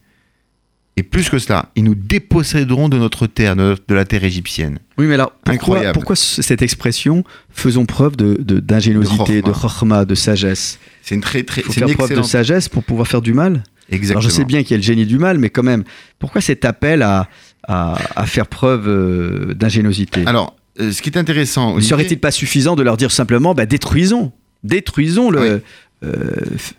[0.97, 4.79] Et plus que cela, ils nous déposséderont de notre terre, de, de la terre égyptienne.
[4.97, 5.93] Oui, mais alors pourquoi, Incroyable.
[5.93, 9.69] pourquoi cette expression faisons preuve de de- d'ingéniosité, De de, chokhma.
[9.69, 10.79] chokhma, de sagesse?
[11.01, 12.29] C'est une très, très, faut faire une preuve de excellente.
[12.29, 13.63] sagesse pour pouvoir faire du mal?
[13.89, 14.19] Exactement.
[14.19, 15.83] Alors je sais bien qu'il y a le génie du mal, mais quand même,
[16.19, 17.29] pourquoi cet appel à,
[17.67, 20.23] à, à faire preuve euh, d'ingéniosité?
[20.25, 23.65] Alors, euh, ce qui est intéressant, Ne serait-il pas suffisant de leur dire simplement bah,
[23.65, 25.59] détruisons Détruisons le, Oui.
[26.03, 26.31] Euh,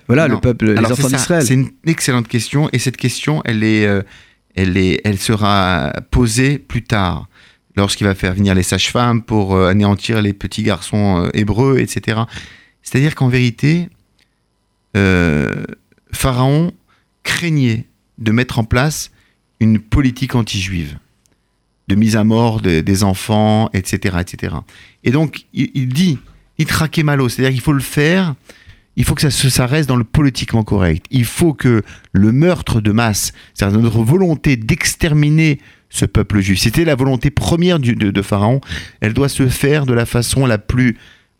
[0.06, 0.34] voilà, Non.
[0.36, 1.44] le peuple, les Alors, enfants d'Israël.
[1.44, 4.02] C'est une excellente question et cette question, elle est, euh,
[4.54, 7.28] elle est, elle sera posée plus tard,
[7.76, 12.22] lorsqu'il va faire venir les sages-femmes pour euh, anéantir les petits garçons euh, hébreux, etc.
[12.82, 13.88] C'est-à-dire qu'en vérité,
[14.96, 15.64] euh,
[16.12, 16.72] Pharaon
[17.22, 17.86] craignait
[18.18, 19.10] de mettre en place
[19.60, 20.98] une politique anti-juive,
[21.88, 24.56] de mise à mort de- des enfants, etc., etc.
[25.04, 26.18] Et donc, il, il dit,
[26.58, 28.34] il traquait malo, c'est-à-dire qu'il faut le faire
[28.96, 31.06] il faut que ça, reste dans le politiquement correct.
[31.10, 36.84] Il faut que le meurtre de masse, c'est-à-dire notre volonté d'exterminer ce peuple juif, c'était
[36.84, 38.60] la volonté première de, Pharaon,
[39.00, 40.96] elle doit se faire de la façon la plus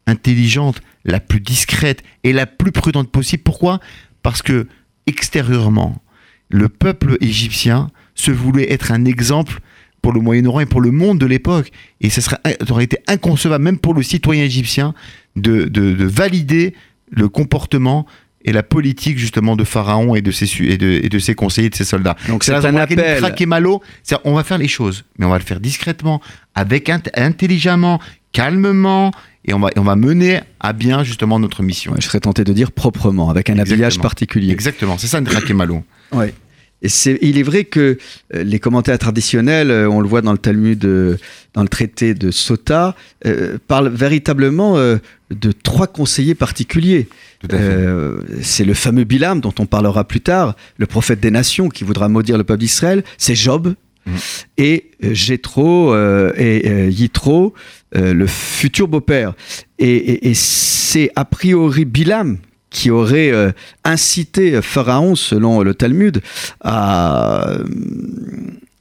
[0.06, 3.42] intelligente, la plus discrète et la plus prudente possible.
[3.42, 3.80] Pourquoi?
[4.22, 4.66] Parce que
[5.06, 6.02] extérieurement,
[6.48, 9.60] le peuple égyptien se voulait être un exemple
[10.00, 11.70] pour le Moyen-Orient et pour le monde de l'époque.
[12.00, 12.38] Et ça
[12.68, 14.94] aurait été inconcevable, même pour le citoyen égyptien,
[15.36, 16.74] de valider
[17.12, 18.06] le comportement
[18.44, 21.70] et la politique justement de Pharaon et de ses, et de, et de ses conseillers,
[21.70, 22.16] de ses soldats.
[22.28, 23.46] Donc C'est un appel.
[23.46, 23.80] Malo,
[24.24, 26.20] on va faire les choses, mais on va le faire discrètement,
[26.56, 28.00] avec int- intelligemment,
[28.32, 29.12] calmement,
[29.44, 31.92] et on va, et on va mener à bien justement notre mission.
[31.92, 34.52] Ouais, je serais tenté de dire proprement, avec un habillage particulier.
[34.52, 35.84] Exactement, c'est ça un traquer Malo.
[36.12, 36.34] Ouais.
[36.82, 37.96] Et c'est, il est vrai que
[38.34, 41.16] euh, les commentaires traditionnels, euh, on le voit dans le Talmud, euh,
[41.54, 42.94] dans le traité de Sota,
[43.26, 44.96] euh, parlent véritablement euh,
[45.30, 47.08] de trois conseillers particuliers.
[47.52, 51.84] Euh, c'est le fameux Bilam dont on parlera plus tard, le prophète des nations qui
[51.84, 53.02] voudra maudire le peuple d'Israël.
[53.18, 54.12] C'est Job Mhm.
[54.58, 57.54] et euh, et Yitro,
[57.94, 59.34] le futur beau-père.
[59.78, 62.38] Et, et- et c'est a priori Bilam
[62.72, 63.52] qui aurait euh,
[63.84, 66.20] incité Pharaon, selon le Talmud,
[66.62, 67.58] à,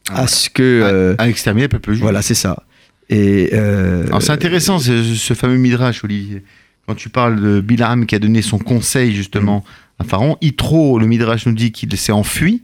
[0.10, 0.64] à ce que...
[0.64, 2.02] euh, à exterminer le peuple juif.
[2.02, 2.64] voilà, c'est ça.
[3.10, 6.44] Et, euh, c'est intéressant ce, ce fameux midrash, Olivier.
[6.88, 9.64] Quand tu parles de Bilam qui a donné son conseil justement
[10.00, 12.64] à Pharaon, Yitro, le midrash nous dit qu'il s'est enfui.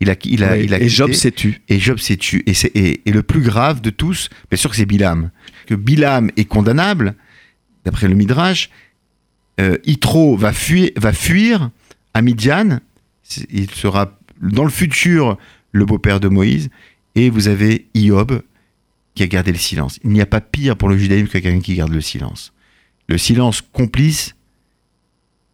[0.00, 1.60] Il a, il a, il a et Job s'est tu.
[1.68, 2.42] Et Job s'est tué.
[2.46, 5.30] Et, c'est- et- et le plus grave de tous, bien sûr que c'est Bilam.
[5.66, 7.14] Que Bilam est condamnable,
[7.84, 8.70] d'après le Midrash.
[9.60, 11.70] Euh, Yitro va fuir, va fuir
[12.12, 12.80] à Midian.
[13.50, 15.38] Il sera dans le futur
[15.72, 16.70] le beau-père de Moïse.
[17.14, 18.42] Et vous avez Hiob
[19.14, 19.98] qui a gardé le silence.
[20.02, 22.52] Il n'y a pas pire pour le judaïsme que quelqu'un qui garde le silence.
[23.08, 24.34] Le silence complice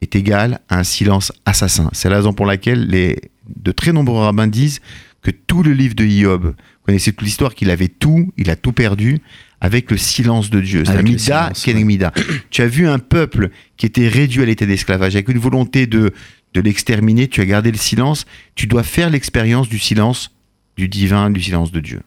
[0.01, 1.91] est égal à un silence assassin.
[1.93, 3.19] C'est la raison pour laquelle les,
[3.55, 4.81] de très nombreux rabbins disent
[5.23, 6.55] que tout le livre de Hiob, vous
[6.87, 9.21] connaissez toute l'histoire qu'il avait tout, il a tout perdu
[9.61, 10.85] avec le silence de Dieu.
[10.85, 12.13] C'est Avec la le mida silence, kenek mida.
[12.51, 16.13] Tu as vu un peuple qui était réduit à l'état d'esclavage avec une volonté de,
[16.55, 20.31] de l'exterminer, tu as gardé le silence, tu dois faire l'expérience du silence
[20.77, 22.01] du divin, du silence de Dieu.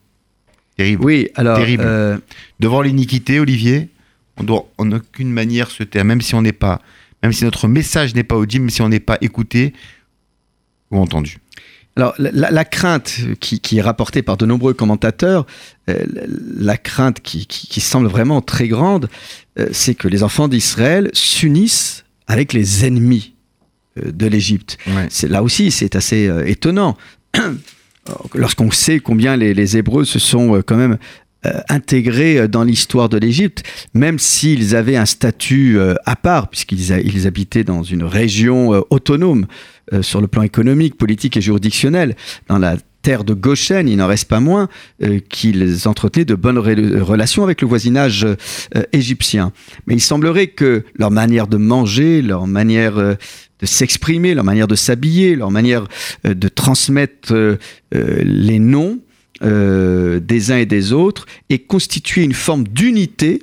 [0.77, 1.05] Terrible.
[1.05, 1.57] Oui, alors...
[1.57, 1.83] Terrible.
[1.85, 2.17] euh,
[2.59, 3.89] Devant l'iniquité, Olivier,
[4.37, 6.81] on doit en aucune manière se taire, même si on n'est pas,
[7.21, 9.73] même si notre message n'est pas audible, même si on n'est pas écouté
[10.89, 11.37] ou entendu.
[11.95, 15.45] Alors, la, crainte qui, qui est rapportée par de nombreux commentateurs,
[15.91, 16.03] euh,
[16.57, 19.09] la, crainte qui, qui- qui semble vraiment très grande,
[19.59, 23.35] euh, c'est que les enfants d'Israël s'unissent avec les ennemis
[23.99, 24.77] euh, de l'Égypte.
[25.09, 26.97] C'est là aussi, c'est assez étonnant.
[28.33, 30.97] Lorsqu'on sait combien les, les Hébreux se sont quand même
[31.69, 37.63] intégrés dans l'histoire de l'Égypte, même s'ils avaient un statut à part, puisqu'ils ils habitaient
[37.65, 39.45] dans une région autonome
[40.01, 42.15] sur le plan économique, politique et juridictionnel,
[42.47, 44.69] dans la terre de Goshen, il n'en reste pas moins
[45.03, 49.51] euh, qu'ils entretenaient de bonnes relations avec le voisinage euh, égyptien.
[49.85, 53.13] Mais il semblerait que leur manière de manger, leur manière euh,
[53.59, 55.87] de s'exprimer, leur manière de s'habiller, leur manière
[56.25, 57.33] de transmettre
[57.93, 58.99] les noms
[59.41, 63.41] des uns et des autres ait constitué une forme d'unité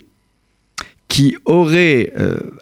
[1.08, 2.12] qui aurait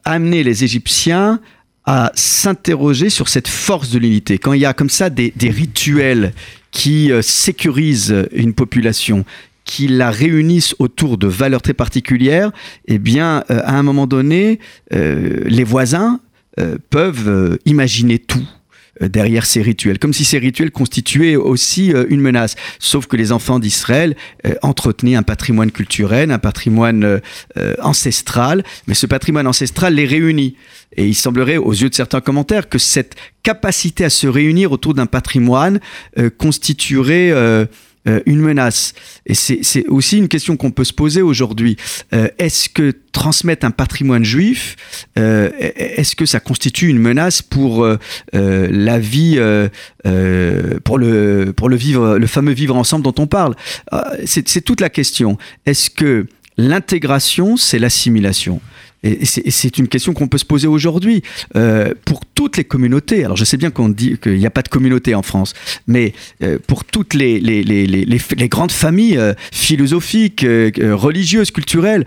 [0.04, 1.40] amené les Égyptiens
[1.88, 4.37] à s'interroger sur cette force de l'unité.
[4.37, 6.35] Quand il y a comme ça des, rituels
[6.70, 9.24] qui euh, sécurisent une population,
[9.64, 12.53] qui la réunissent autour de valeurs très particulières,
[12.88, 14.61] eh bien, euh, à un moment donné,
[14.92, 16.20] euh, les voisins
[16.90, 18.44] peuvent imaginer tout
[19.00, 22.56] derrière ces rituels, comme si ces rituels constituaient aussi une menace.
[22.78, 24.16] Sauf que les enfants d'Israël
[24.62, 27.20] entretenaient un patrimoine culturel, un patrimoine
[27.80, 30.56] ancestral, mais ce patrimoine ancestral les réunit.
[30.96, 34.94] Et il semblerait, aux yeux de certains commentaires, que cette capacité à se réunir autour
[34.94, 35.80] d'un patrimoine
[36.18, 37.30] euh, constituerait
[38.09, 38.94] euh, euh, une menace.
[39.27, 41.77] Et c'est aussi une question qu'on peut se poser aujourd'hui.
[42.38, 44.77] est-ce que transmettre un patrimoine juif,
[45.16, 47.87] est-ce que ça constitue une menace pour
[48.33, 49.38] la vie,
[50.85, 53.55] pour le pour le vivre, le fameux vivre ensemble dont on parle?
[54.25, 55.37] C'est toute la question.
[55.66, 58.61] Est-ce que l'intégration, c'est l'assimilation?
[59.04, 61.22] Et c'est une question qu'on peut se poser aujourd'hui
[61.54, 63.24] euh, pour toutes les communautés.
[63.24, 65.54] Alors je sais bien qu'on dit qu'il n'y a pas de communauté en France,
[65.87, 67.40] mais euh, pour toutes les,
[68.48, 72.06] grandes familles euh, philosophiques, religieuses, culturelles,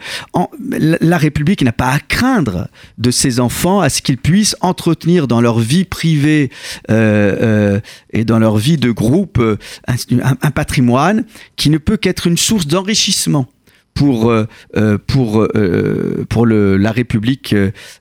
[0.69, 5.39] la République n'a pas à craindre de ses enfants à ce qu'ils puissent entretenir dans
[5.39, 6.49] leur vie privée
[6.89, 9.41] et dans leur vie de groupe
[9.87, 11.25] un patrimoine
[11.55, 13.47] qui ne peut qu'être une source d'enrichissement
[13.93, 17.55] pour, euh, euh, pour, euh, pour le, la République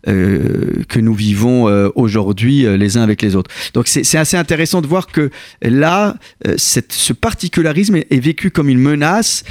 [0.05, 3.51] que nous vivons aujourd'hui les uns avec les autres.
[3.75, 5.31] Donc c'est assez intéressant de voir que
[5.63, 6.17] là,
[6.57, 9.45] cette, ce particularisme est, vécu comme une menace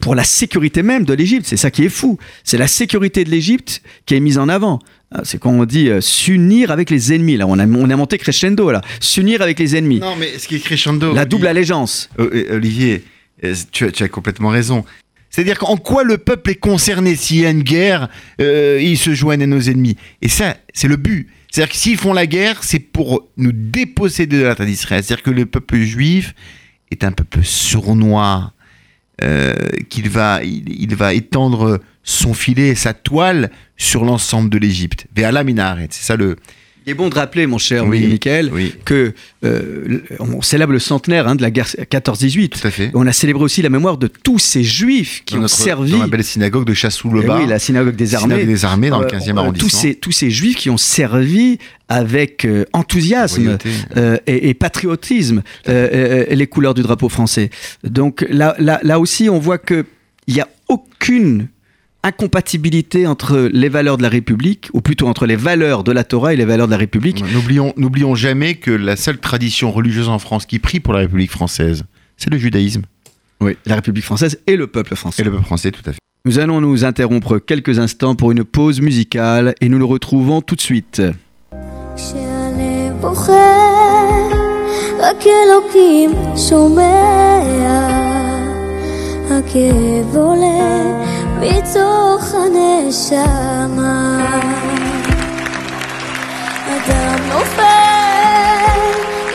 [0.00, 1.46] pour la sécurité même de l'Égypte.
[1.46, 2.18] C'est ça qui est fou.
[2.42, 4.80] C'est la sécurité de l'Égypte qui est mise en avant.
[5.12, 7.36] Ah, c'est quand on dit s'unir avec les ennemis.
[7.36, 8.70] Là, on a, on a monté crescendo.
[8.70, 10.00] Là, s'unir avec les ennemis.
[10.00, 11.14] Non, mais ce qui est crescendo.
[11.14, 12.10] La double allégeance.
[12.18, 13.04] Olivier,
[13.72, 14.84] tu as, tu as complètement raison.
[15.34, 18.08] C'est-à-dire qu'en quoi le peuple est concerné s'il y a une guerre,
[18.40, 19.96] euh, ils se joignent à nos ennemis.
[20.22, 21.28] Et ça, c'est le but.
[21.50, 25.02] C'est-à-dire que s'ils font la guerre, c'est pour nous déposséder de la terre d'Israël.
[25.02, 26.36] C'est-à-dire que le peuple juif
[26.92, 28.52] est un peuple sournois,
[29.24, 29.54] euh,
[29.88, 35.08] qu'il va, il, va étendre son filet, sa toile sur l'ensemble de l'Égypte.
[35.16, 35.32] Vers
[35.90, 36.36] c'est ça le,
[36.86, 38.50] il est bon de rappeler, mon cher oui, Michael,
[38.84, 42.48] que euh, on célèbre le centenaire hein, de la guerre 14-18.
[42.50, 42.90] Tout à fait.
[42.92, 45.92] On a célébré aussi la mémoire de tous ces juifs qui ont servi.
[45.92, 47.36] Dans la belle synagogue de Chassou-le-Bas.
[47.38, 48.44] Eh oui, la synagogue des armées.
[48.44, 49.68] des armées dans le 15e euh, arrondissement.
[49.68, 53.58] Tous ces, tous ces juifs qui ont servi avec euh, enthousiasme
[54.26, 57.50] et, et, patriotisme les couleurs du drapeau français.
[57.82, 59.84] Donc là, là, là aussi, on voit qu'il
[60.28, 61.48] n'y a aucune
[62.04, 66.34] incompatibilité entre les valeurs de la République, ou plutôt entre les valeurs de la Torah
[66.34, 67.24] et les valeurs de la République.
[67.32, 71.30] N'oublions, n'oublions jamais que la seule tradition religieuse en France qui prie pour la République
[71.30, 71.84] française,
[72.16, 72.82] c'est le judaïsme.
[73.40, 75.22] Oui, la République française et le peuple français.
[75.22, 75.98] Et le peuple français, tout à fait.
[76.26, 80.54] Nous allons nous interrompre quelques instants pour une pause musicale et nous le retrouvons tout
[80.54, 81.02] de suite.
[91.44, 94.18] מתוך הנשמה.
[96.66, 98.80] אדם נופל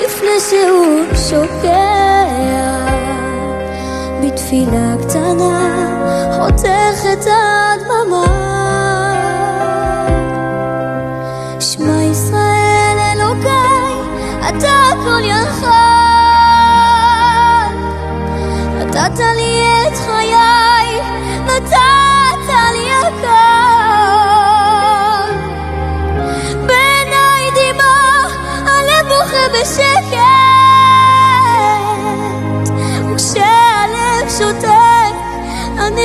[0.06, 2.26] לפני שהוא שוקע,
[4.24, 5.88] בתפילה קטנה
[6.38, 8.26] חותך את הדממה.
[11.60, 13.95] שמע ישראל אלוקיי,
[14.50, 15.69] אתה כל יכול,
[18.78, 19.49] נתת לי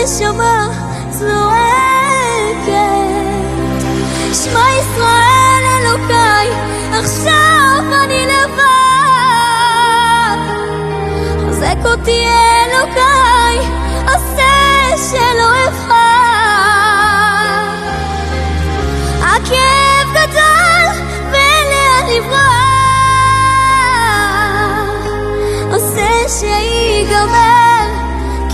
[0.05, 0.69] הנשמה
[1.11, 1.45] זועקת.
[4.33, 6.49] שמע ישראל אלוקיי,
[6.93, 8.65] עכשיו אני לבד.
[11.49, 13.59] חזק אותי אלוקיי,
[14.07, 14.97] עשה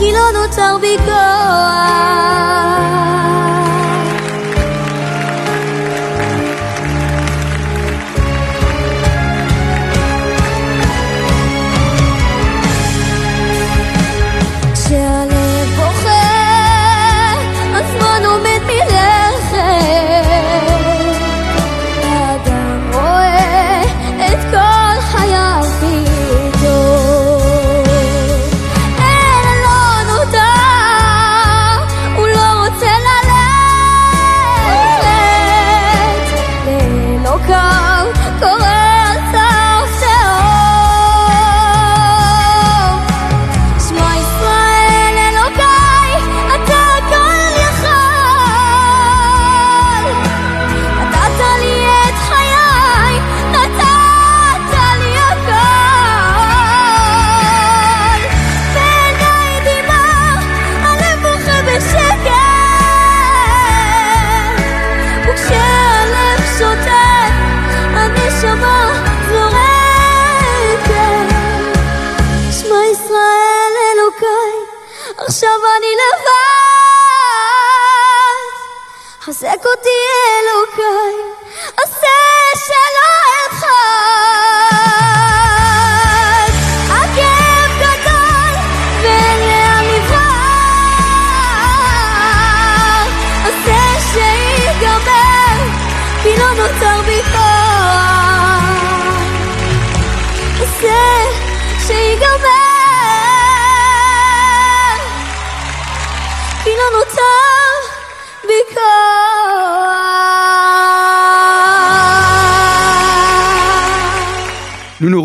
[0.01, 3.00] כי לא נותר בי כוח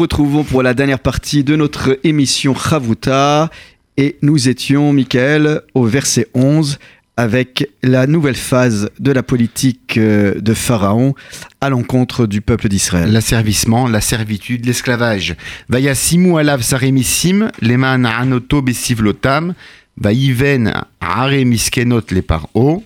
[0.06, 3.50] retrouvons pour la dernière partie de notre émission Chavuta
[3.98, 6.78] et nous étions, Michael, au verset 11
[7.18, 11.16] avec la nouvelle phase de la politique euh, de Pharaon
[11.60, 13.12] à l'encontre du peuple d'Israël.
[13.12, 15.36] L'asservissement, la servitude, l'esclavage.
[15.70, 19.56] Vayasimu alav saremissim, leman anoto besivlotam,
[19.98, 22.84] vayiven are miskenot le paro,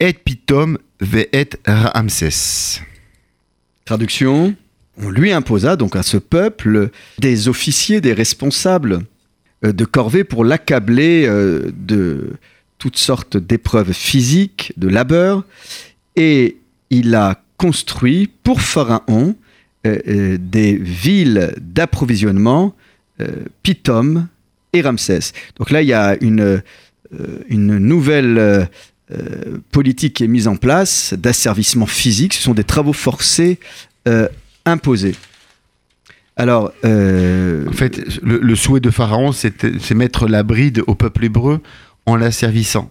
[0.00, 2.82] et pitom ve et ramses.
[3.84, 4.56] Traduction
[5.00, 9.00] on lui imposa donc à ce peuple des officiers, des responsables
[9.64, 12.32] euh, de corvée pour l'accabler euh, de
[12.78, 15.44] toutes sortes d'épreuves physiques, de labeur,
[16.16, 16.56] et
[16.90, 19.36] il a construit pour Pharaon
[19.86, 22.74] euh, des villes d'approvisionnement,
[23.62, 24.26] Pitom
[24.72, 25.32] et Ramsès.
[25.56, 26.60] Donc là, il y a une,
[27.48, 28.68] une nouvelle
[29.70, 32.34] politique qui est mise en place d'asservissement physique.
[32.34, 33.60] Ce sont des travaux forcés
[34.64, 35.14] imposés.
[36.36, 41.24] Alors, euh, En fait, le, le souhait de Pharaon, c'est mettre la bride au peuple
[41.26, 41.60] hébreu
[42.06, 42.90] en l'asservissant.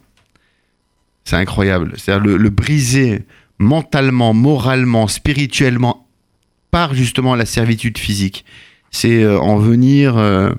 [1.25, 1.93] C'est incroyable.
[1.97, 3.23] C'est-à-dire le, le briser
[3.57, 6.07] mentalement, moralement, spirituellement,
[6.71, 8.45] par justement la servitude physique.
[8.91, 10.51] C'est euh, en venir euh,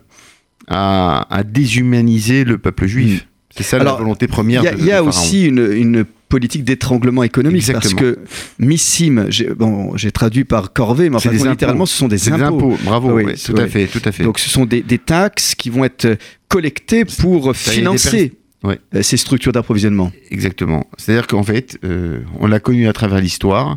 [0.69, 3.27] à, à déshumaniser le peuple juif.
[3.57, 5.09] C'est ça Alors, la volonté il première y a, de, il y a de Pharaon.
[5.09, 7.95] aussi une, une politique d'étranglement économique Exactement.
[8.01, 8.19] parce que
[8.59, 12.39] missim, j'ai bon, traduit par corvée, mais enfin des littéralement, ce sont des impôts.
[12.39, 12.79] des impôts.
[12.85, 13.13] Bravo.
[13.13, 13.61] Oui, tout oui.
[13.61, 14.25] à fait, tout à fait.
[14.25, 16.17] Donc ce sont des, des taxes qui vont être
[16.49, 18.33] collectées pour financer
[18.65, 18.79] Ouais.
[18.95, 20.11] euh, ces structures d'approvisionnement.
[20.31, 20.87] Exactement.
[20.97, 23.77] C'est-à-dire qu'en fait, euh, on l'a connu à travers l'histoire,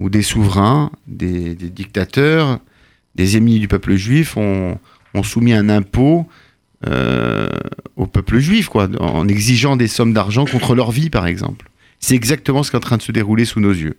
[0.00, 2.60] où des souverains, des, des dictateurs,
[3.16, 4.78] des ennemis du peuple juif ont,
[5.12, 6.24] ont soumis un impôt
[6.86, 7.48] euh,
[7.96, 11.70] au peuple juif, quoi, en exigeant des sommes d'argent contre leur vie, par exemple.
[12.00, 13.96] C'est exactement ce qui est en train de se dérouler sous nos yeux.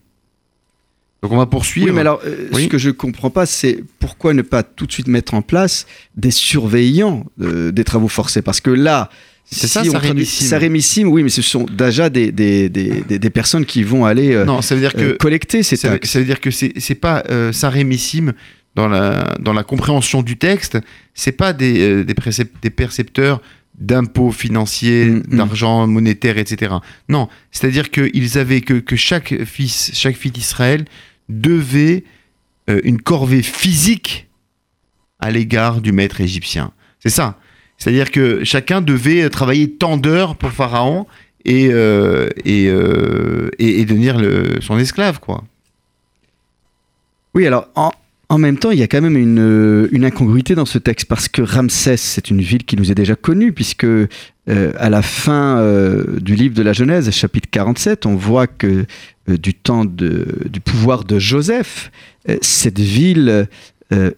[1.23, 1.87] Donc on va poursuivre.
[1.87, 2.65] Oui, mais alors, euh, Oui.
[2.65, 5.87] ce que je comprends pas, c'est pourquoi ne pas tout de suite mettre en place
[6.15, 8.43] des surveillants euh, des travaux forcés?
[8.43, 9.09] Parce que là,
[9.49, 10.47] C'est ça, on traduit- Sarémissime.
[10.47, 14.45] Sarémissime, oui, mais ce sont déjà des, des, des, des- personnes qui vont aller euh,
[14.45, 16.11] non, ça veut dire que collecter ces ça, veut- taxes.
[16.11, 18.33] ça veut dire que c'est pas euh, sarémissime
[18.77, 20.77] dans la, dans la compréhension du texte,
[21.15, 22.13] c'est pas des, euh, des,
[22.61, 23.41] des percepteurs
[23.79, 25.37] d'impôts financiers, Mm, mm.
[25.37, 26.75] d'argent monétaire, etc.
[27.09, 30.85] Non, c'est-à-dire qu'ils avaient que, que chaque fils, chaque fille d'Israël
[31.27, 32.03] devait
[32.69, 34.27] euh, une corvée physique
[35.19, 36.71] à l'égard du maître égyptien.
[36.99, 37.39] C'est ça.
[37.79, 41.07] C'est-à-dire que chacun devait travailler tant d'heures pour Pharaon
[41.45, 45.43] et, euh, et, euh, et, et devenir le, son esclave, quoi.
[47.33, 47.91] Oui, alors en,
[48.29, 51.07] en même temps, il y a quand même une, euh, une incongruité dans ce texte
[51.07, 54.07] parce que Ramsès, c'est une ville qui nous est déjà connue puisque euh,
[54.47, 58.85] à la fin euh, du livre de la Genèse, chapitre 47, on voit que
[59.27, 61.91] du temps du pouvoir de Joseph,
[62.41, 63.49] cette ville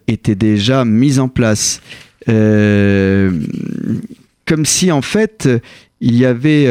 [0.08, 1.82] était déjà mise en place.
[2.28, 3.34] Comme
[4.66, 5.50] si en fait
[6.00, 6.68] il y avait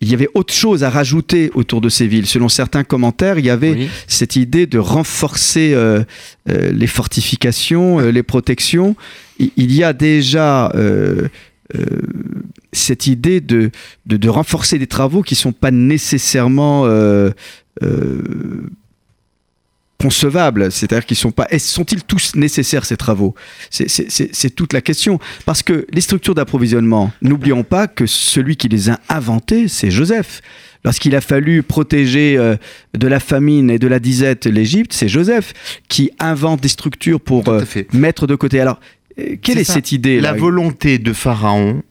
[0.00, 2.26] il y avait autre chose à rajouter autour de ces villes.
[2.26, 3.88] Selon certains commentaires, il y avait Oui.
[4.06, 6.04] cette idée de renforcer euh,
[6.48, 8.94] euh, les fortifications, euh, les protections.
[9.38, 10.72] Il, il y a déjà
[12.72, 13.70] cette idée de,
[14.06, 16.86] de, de renforcer des travaux qui sont pas nécessairement
[20.00, 20.70] concevables.
[20.72, 21.46] C'est-à-dire qu'ils sont pas.
[21.50, 23.34] est- Sont-ils tous nécessaires ces travaux?
[23.70, 25.18] C'est- toute la question.
[25.44, 30.40] Parce que les structures d'approvisionnement, n'oublions pas que celui qui les a inventées, c'est Joseph.
[30.84, 32.56] Lorsqu'il a fallu protéger euh,
[32.96, 35.52] de la famine et de la disette l'Égypte, c'est Joseph
[35.88, 38.60] qui invente des structures pour euh, mettre de côté.
[38.60, 38.78] Alors,
[39.18, 39.74] euh, quelle est, ça.
[39.74, 41.82] cette idée La volonté de Pharaon,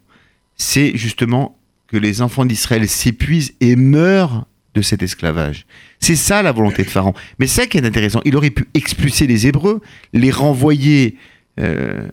[0.56, 1.58] c'est justement
[1.90, 4.47] que les enfants d'Israël s'épuisent et meurent
[4.78, 5.66] de cet esclavage.
[6.00, 7.14] C'est ça la volonté de Pharaon.
[7.40, 8.22] Mais c'est ça qui est intéressant.
[8.26, 9.82] Il aurait pu expulser les Hébreux,
[10.14, 11.18] les renvoyer
[11.60, 12.08] euh,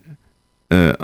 [0.73, 0.95] euh,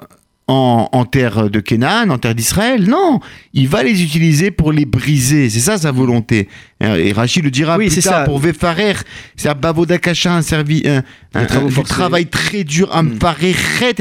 [0.50, 2.88] en, en terre de Canaan, en terre d'Israël.
[2.88, 3.20] Non,
[3.54, 5.48] il va les utiliser pour les briser.
[5.48, 6.48] C'est ça sa volonté.
[6.80, 8.24] Et Rachid le dira Oui, plus c'est tard ça.
[8.24, 8.94] pour Vefarer.
[9.36, 11.02] C'est un Bavodakasha, un, servi, un,
[11.34, 13.18] un- du travail très dur, un Mm.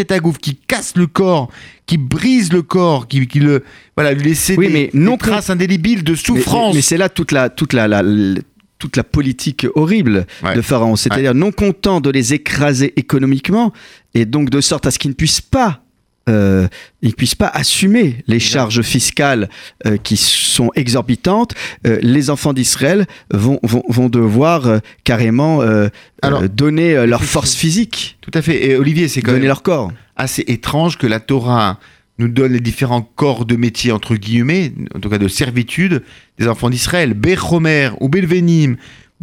[0.10, 1.50] à gouffre qui casse le corps,
[1.86, 3.64] qui brise le corps, qui, qui le
[3.96, 6.74] voilà lui laisser Oui, des, mais non des traces indélébiles de souffrance.
[6.74, 8.40] Mais, mais c'est là toute la, toute la, la- la-
[8.80, 10.56] toute la politique horrible Ouais.
[10.56, 10.96] de Pharaon.
[10.96, 13.74] C'est-à-dire non content de les écraser économiquement
[14.14, 15.84] et donc de sorte à ce qu'ils ne puissent pas.
[16.30, 16.68] Euh,
[17.02, 19.50] ils ne puissent pas assumer les charges fiscales
[19.86, 21.54] euh, qui sont exorbitantes.
[21.86, 25.62] Euh, les enfants d'Israël vont, vont, vont devoir euh, carrément
[26.22, 28.66] Alors, donner leur force physique, Tout à fait.
[28.68, 29.92] Et Olivier, c'est quand donner même leur corps.
[30.16, 31.80] assez étrange que la Torah
[32.20, 36.04] nous donne les différents corps de métier entre guillemets, en tout cas de servitude
[36.38, 37.14] des enfants d'Israël.
[37.14, 38.76] Bechomer ou Belvenim,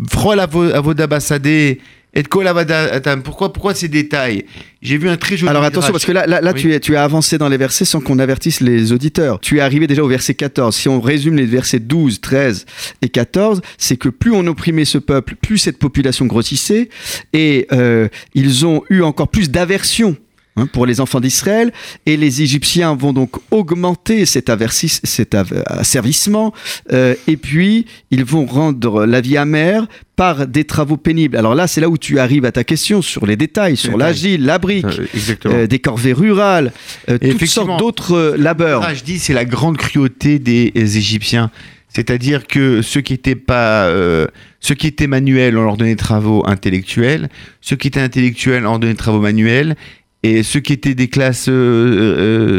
[0.08, 1.80] Frol avo- Avodabassadé,
[2.16, 3.22] et Avadatam.
[3.22, 4.44] Pourquoi, pourquoi ces détails?
[4.82, 5.50] J'ai vu un très joli.
[5.50, 6.60] Alors attention, parce que là, là, là, Oui.
[6.60, 9.38] tu, es- tu as avancé dans les versets sans qu'on avertisse les auditeurs.
[9.40, 10.74] Tu es arrivé déjà au verset 14.
[10.74, 12.64] Si on résume les versets 12, 13
[13.02, 16.88] et 14, c'est que plus on opprimait ce peuple, plus cette population grossissait,
[17.32, 20.16] et euh, ils ont eu encore plus d'aversion.
[20.56, 21.72] Hein, pour les enfants d'Israël,
[22.06, 25.34] et les Égyptiens vont donc augmenter cet, aversis, cet
[25.66, 26.52] asservissement,
[26.92, 29.86] euh, et puis ils vont rendre la vie amère
[30.16, 31.36] par des travaux pénibles.
[31.36, 34.44] Alors là, c'est là où tu arrives à ta question sur les détails, sur l'agile,
[34.44, 36.72] la brique, Euh, euh, des corvées rurales,
[37.08, 38.82] euh, toutes sortes d'autres labeurs.
[38.84, 41.50] Ah, je dis, c'est la grande cruauté des Égyptiens.
[41.88, 44.26] C'est-à-dire que ceux qui étaient pas, euh,
[44.60, 47.30] ceux qui étaient manuels, on leur donnait des travaux intellectuels.
[47.62, 49.76] Ceux qui étaient intellectuels, on leur donnait des travaux manuels.
[50.22, 51.52] Et ceux qui étaient des classes euh,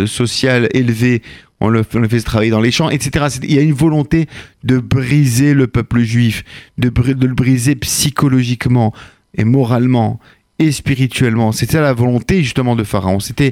[0.03, 1.21] euh, sociales élevées,
[1.59, 3.25] on le, on le faisait travailler dans les champs, etc.
[3.43, 4.27] Il y a une volonté
[4.63, 6.43] de briser le peuple juif,
[6.77, 8.93] de, le briser psychologiquement
[9.35, 10.19] et moralement
[10.59, 11.51] et spirituellement.
[11.51, 13.19] C'était la volonté justement de Pharaon.
[13.19, 13.51] C'était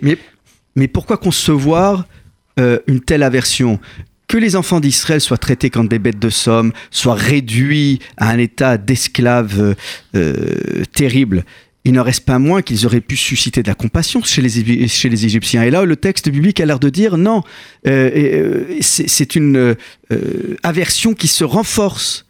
[0.76, 2.08] Mais pourquoi concevoir
[2.60, 3.80] euh, une telle aversion?
[4.28, 8.40] Que les enfants d'Israël soient traités comme des bêtes de somme, soient réduits à un
[8.40, 9.76] état d'esclaves
[10.94, 11.44] terrible,
[11.86, 15.64] il n'en reste pas moins qu'ils auraient pu susciter de la compassion chez les, Égyptiens.
[15.64, 17.44] Et là, le texte biblique a l'air de dire non,
[17.88, 19.76] euh, euh, c'est c'est une euh,
[20.12, 22.25] euh, aversion qui se renforce.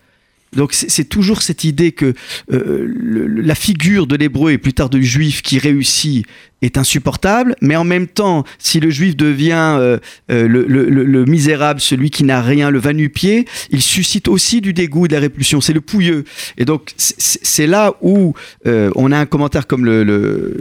[0.56, 2.14] Donc c'est toujours cette idée que
[2.52, 2.88] euh,
[3.36, 6.26] la figure de l'hébreu et plus tard du juif qui réussit
[6.62, 9.98] est insupportable, mais en même temps, si le juif devient euh,
[10.32, 14.62] euh, le, le- le- le misérable, celui qui n'a rien, le va-nu-pied, il suscite aussi
[14.62, 15.62] du dégoût et de la répulsion.
[15.62, 16.24] C'est le pouilleux.
[16.58, 18.34] Et donc c'est- là où
[18.66, 20.56] euh, on a un commentaire comme le, le,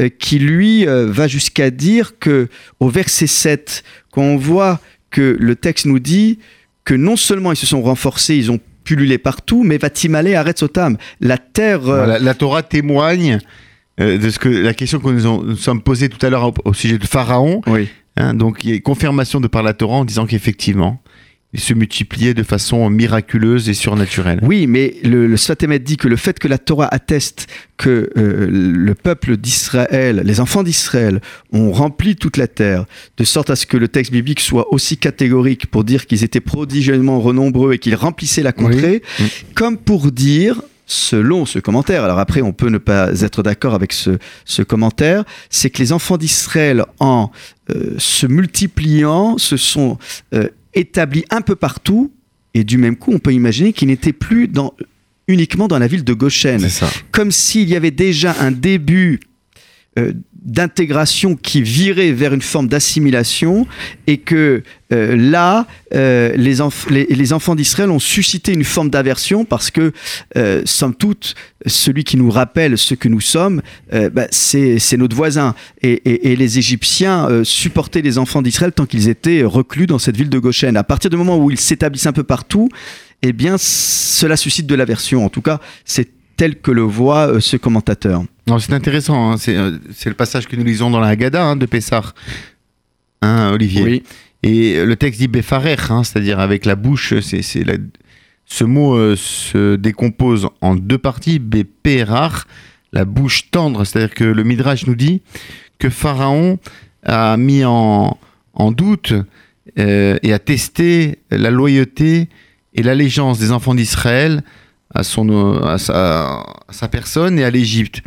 [0.00, 2.48] euh, qui lui va jusqu'à dire que
[2.80, 4.80] au verset 7, quand on voit
[5.10, 6.38] que le texte nous dit
[6.90, 10.96] que non seulement ils se sont renforcés, ils ont pullulé partout, mais Vatimale Sotam.
[11.20, 11.82] La terre.
[11.88, 13.38] euh, Voilà, la Torah témoigne
[14.00, 16.48] euh, de ce que la question que nous, ont- nous sommes posée tout à l'heure
[16.48, 17.60] au, au sujet de Pharaon.
[17.68, 17.88] Oui.
[18.16, 21.00] hein, donc il y a une confirmation de par la Torah en disant qu'effectivement,
[21.52, 24.38] il se multipliait de façon miraculeuse et surnaturelle.
[24.42, 28.94] Oui, mais le, le dit que le fait que la Torah atteste que euh, le
[28.94, 31.20] peuple d'Israël, les enfants d'Israël,
[31.52, 32.84] ont rempli toute la terre,
[33.16, 36.40] de sorte à ce que le texte biblique soit aussi catégorique pour dire qu'ils étaient
[36.40, 39.26] prodigieusement renombreux et qu'ils remplissaient la contrée, Oui.
[39.54, 43.92] comme pour dire selon ce commentaire, alors après on peut ne pas être d'accord avec
[43.92, 47.30] ce, ce commentaire, c'est que les enfants d'Israël, en
[47.70, 49.98] euh, se multipliant, se sont
[50.34, 52.12] euh, établis un peu partout,
[52.54, 54.74] et du même coup on peut imaginer qu'ils n'étaient plus dans,
[55.28, 56.66] uniquement dans la ville de Goshen,
[57.12, 59.20] comme s'il y avait déjà un début
[59.98, 60.12] euh,
[60.42, 63.66] d'intégration qui virait vers une forme d'assimilation
[64.06, 64.62] et que
[64.92, 69.92] euh, là, euh, les, enf- les, enfants d'Israël ont suscité une forme d'aversion parce que,
[70.36, 71.34] euh, somme toute,
[71.66, 73.60] celui qui nous rappelle ce que nous sommes,
[73.92, 75.54] euh, bah, c'est notre voisin.
[75.82, 80.30] Et, et- les Égyptiens supportaient les enfants d'Israël tant qu'ils étaient reclus dans cette ville
[80.30, 80.76] de Goshen.
[80.76, 82.68] À partir du moment où ils s'établissent un peu partout,
[83.22, 85.24] eh bien, cela suscite de l'aversion.
[85.24, 88.24] En tout cas, c'est tel que le voit ce commentateur.
[88.50, 89.32] Non, c'est intéressant.
[89.32, 89.36] hein.
[89.38, 92.02] C'est euh, c'est le passage que nous lisons dans la Haggadah hein, de Pessah.
[93.22, 93.82] Hein, Olivier?
[93.82, 94.02] Oui.
[94.42, 97.14] Et le texte dit Befarer, c'est-à-dire avec la bouche.
[97.20, 97.74] c'est la-
[98.46, 101.38] Ce mot euh, se décompose en deux parties.
[101.38, 102.46] Beperar,
[102.92, 103.84] la bouche tendre.
[103.84, 105.22] C'est-à-dire que le Midrash nous dit
[105.78, 106.58] que Pharaon
[107.04, 108.18] a mis en,
[108.54, 109.12] en doute
[109.78, 112.28] euh, et a testé la loyauté
[112.74, 114.42] et l'allégeance des enfants d'Israël
[114.94, 118.00] à, son, à, sa, à sa personne et à l'Égypte.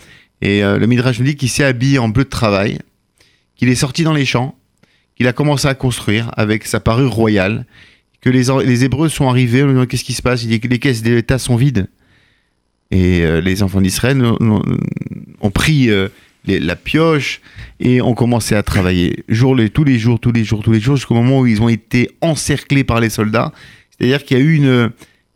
[0.43, 2.77] Et euh, le Midrash nous dit qu'il s'est habillé en bleu de travail,
[3.55, 4.55] qu'il est sorti dans les champs,
[5.15, 7.65] qu'il a commencé à construire avec sa parure royale,
[8.19, 11.01] que les, Hébreux sont arrivés, on qu'est-ce qui se passe, il dit que les caisses
[11.01, 11.87] d'État sont vides.
[12.91, 16.09] Et euh, les enfants d'Israël ont, pris euh,
[16.45, 17.39] la pioche
[17.79, 20.81] et ont commencé à travailler jour, les, tous les jours, tous les jours, tous les
[20.81, 23.53] jours, jusqu'au moment où ils ont été encerclés par les soldats.
[23.91, 24.91] C'est-à-dire qu'il y a eu une...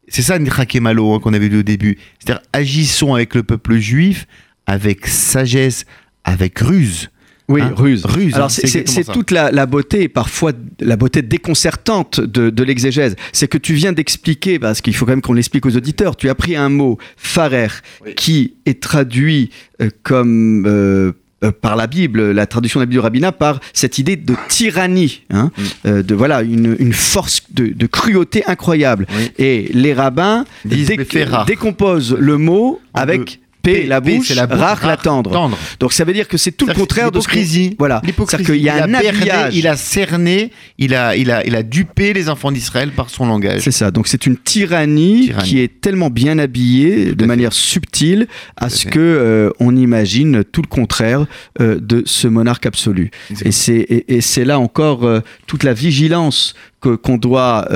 [0.10, 1.98] C'est ça, Nirake Malo, hein, qu'on avait vu au début.
[2.20, 4.28] C'est-à-dire, agissons avec le peuple juif,
[4.68, 5.86] avec sagesse,
[6.24, 7.10] avec ruse.
[7.50, 8.04] Oui, Hein ruse.
[8.06, 10.52] Ruse, Alors hein, c'est- toute la, la beauté, parfois
[10.82, 13.16] la beauté déconcertante de, de l'exégèse.
[13.32, 16.28] C'est que tu viens d'expliquer, parce qu'il faut quand même qu'on l'explique aux auditeurs, tu
[16.30, 17.68] as pris un mot, farer,
[18.06, 18.16] Oui.
[18.16, 19.50] qui est traduit
[19.82, 20.66] euh, comme...
[20.68, 21.14] euh,
[21.44, 24.34] euh, par la Bible, la traduction de la Bible du rabbinat, par cette idée de
[24.50, 25.64] tyrannie, hein, Mm.
[25.88, 29.06] euh, de voilà une, une force de, de cruauté incroyable.
[29.16, 29.32] Oui.
[29.38, 31.46] Et les rabbins Befera.
[31.46, 33.40] décomposent le mot En avec
[33.86, 35.32] la bouche, c'est la bouche, rach, la tendre.
[35.32, 35.58] tendre.
[35.80, 37.76] Donc ça veut dire que c'est tout le contraire de ce qu'on-.
[37.80, 38.02] Voilà.
[38.06, 39.56] C'est-à-dire qu'il y a un il berné, habillage.
[39.56, 43.26] il a cerné, il a, il, a, il a dupé les enfants d'Israël par son
[43.26, 43.62] langage.
[43.62, 43.92] C'est ça.
[43.92, 45.50] Donc c'est une tyrannie, Tyrannie.
[45.50, 48.90] qui est tellement bien habillée de manière subtile à ce fait.
[48.90, 51.26] que euh, on imagine tout le contraire
[51.62, 53.12] euh, de ce monarque absolu.
[53.44, 57.68] Et c'est et, et c'est là encore euh, toute la vigilance qu'on doit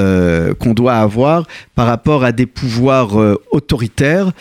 [0.59, 3.17] qu'on doit avoir par rapport à des pouvoirs
[3.51, 4.31] autoritaires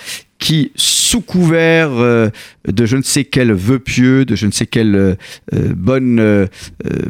[0.40, 2.30] qui, sous couvert euh,
[2.66, 5.14] de je ne sais quel vœu pieux, de je ne sais quelle euh,
[5.52, 6.46] bonne, euh,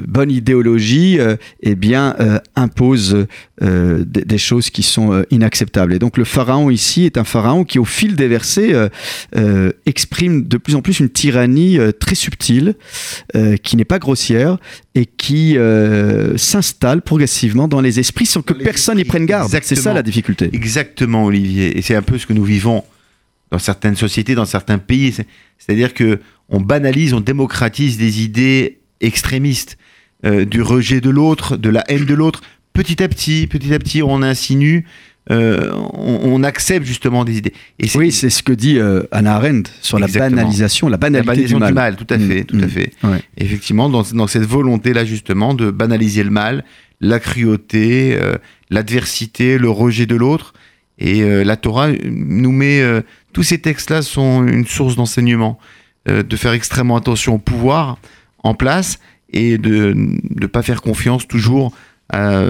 [0.06, 1.18] bonne idéologie,
[1.62, 5.94] eh bien, euh, des, des choses qui sont inacceptables.
[5.94, 8.74] Et donc le pharaon ici est un pharaon qui, au fil des versets,
[9.86, 12.74] exprime de plus en plus une tyrannie très subtile,
[13.62, 14.58] qui n'est pas grossière
[14.94, 15.56] et qui
[16.36, 19.50] s'installe progressivement dans les esprits sans que personne n'y prenne garde.
[19.62, 20.50] C'est ça la difficulté.
[20.52, 21.78] Exactement, Olivier.
[21.78, 22.82] Et c'est un peu ce que nous vivons
[23.50, 25.12] dans certaines sociétés, dans certains pays.
[25.12, 25.26] C'est-
[25.58, 29.76] C'est-à-dire que on banalise, on démocratise des idées extrémistes,
[30.24, 32.42] euh, du rejet de l'autre, de la haine de l'autre.
[32.72, 34.84] Petit à petit, petit à petit, on insinue,
[35.30, 37.52] euh, on, on accepte justement des idées.
[37.78, 41.26] Et Oui, c'est ce que dit euh, Hannah Arendt sur la banalisation, la la banalité
[41.26, 41.96] banalisation du mal.
[41.96, 42.64] tout à Mm, fait, tout mm.
[42.64, 42.92] à fait.
[43.04, 43.20] Ouais.
[43.38, 46.64] Effectivement, dans, dans cette volonté-là, justement, de banaliser le mal,
[47.00, 48.34] la cruauté, euh,
[48.70, 50.54] l'adversité, le rejet de l'autre.
[50.98, 52.82] Et euh, la Torah nous met.
[53.30, 55.58] Euh, tous ces textes-là sont une source d'enseignement,
[56.08, 57.98] euh, de faire extrêmement attention au pouvoir
[58.42, 58.98] en place
[59.32, 61.72] et de ne pas faire confiance toujours
[62.08, 62.40] à,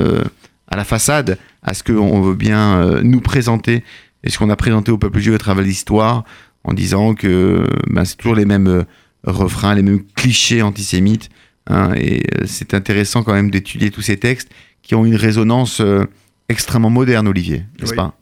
[0.69, 3.85] à la façade, à ce qu'on veut bien euh, nous présenter
[4.25, 6.25] et ce qu'on a présenté au peuple juif à travers l'histoire
[6.65, 8.85] en disant que ben, c'est toujours les mêmes euh,
[9.25, 11.29] refrains, les mêmes clichés antisémites.
[11.69, 14.51] hein, et euh, c'est intéressant quand même d'étudier tous ces textes
[14.83, 16.05] qui ont une résonance euh,
[16.49, 17.97] extrêmement moderne, Olivier, n'est-ce Oui.
[17.97, 18.15] pas?
[18.15, 18.20] Euh,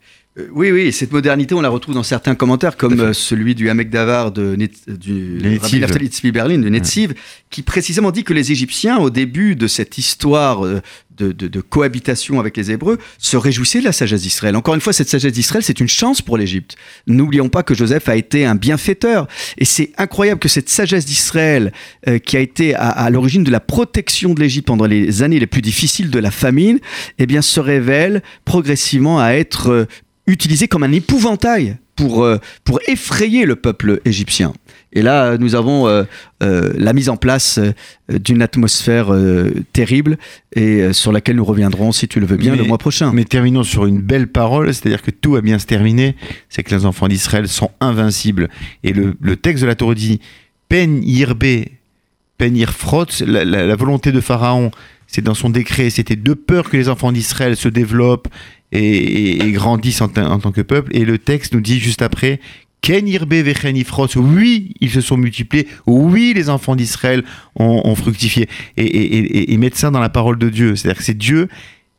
[0.51, 3.89] Oui, oui, cette modernité, on la retrouve dans certains commentaires, comme euh, celui du Hamek
[3.89, 5.37] Davar de Net- du.
[5.79, 7.13] Naftali Berlin, de Netziv,
[7.49, 10.81] qui précisément dit que les Égyptiens, au début de cette histoire euh,
[11.17, 14.55] de, de- de cohabitation avec les Hébreux, se réjouissaient de la sagesse d'Israël.
[14.55, 16.75] Encore une fois, cette sagesse d'Israël, c'est une chance pour l'Égypte.
[17.07, 19.27] N'oublions pas que Joseph a été un bienfaiteur.
[19.57, 21.73] Et c'est incroyable que cette sagesse d'Israël,
[22.07, 25.39] euh, qui a été à, à l'origine de la protection de l'Égypte pendant les années
[25.39, 26.79] les plus difficiles de la famine,
[27.17, 29.85] eh bien, se révèle progressivement à être euh,
[30.29, 34.53] utilisé comme un épouvantail pour, euh, pour effrayer le peuple égyptien.
[34.91, 36.03] Et là, nous avons euh,
[36.41, 37.59] euh, la mise en place
[38.09, 40.17] d'une atmosphère euh, terrible
[40.55, 43.11] et sur laquelle nous reviendrons, si tu le veux bien, Mais- le mois prochain.
[43.13, 46.15] Mais terminons sur une belle parole, c'est-à-dire que tout va bien se terminer,
[46.49, 48.49] c'est que les enfants d'Israël sont invincibles.
[48.83, 50.21] Et le, le texte de la Torah dit
[50.69, 51.65] Pen yirbe,
[52.39, 54.71] pen yirfrot, la volonté de Pharaon,
[55.05, 58.27] c'est dans son décret, c'était de peur que les enfants d'Israël se développent
[58.71, 60.95] et, grandissent en, ta- en tant que peuple.
[60.95, 62.39] Et le texte nous dit juste après
[64.15, 67.23] oui, ils se sont multipliés, oui, les enfants d'Israël
[67.55, 68.47] ont, fructifié.
[68.77, 71.49] Et, et, ça dans la parole de Dieu, c'est-à-dire que c'est Dieu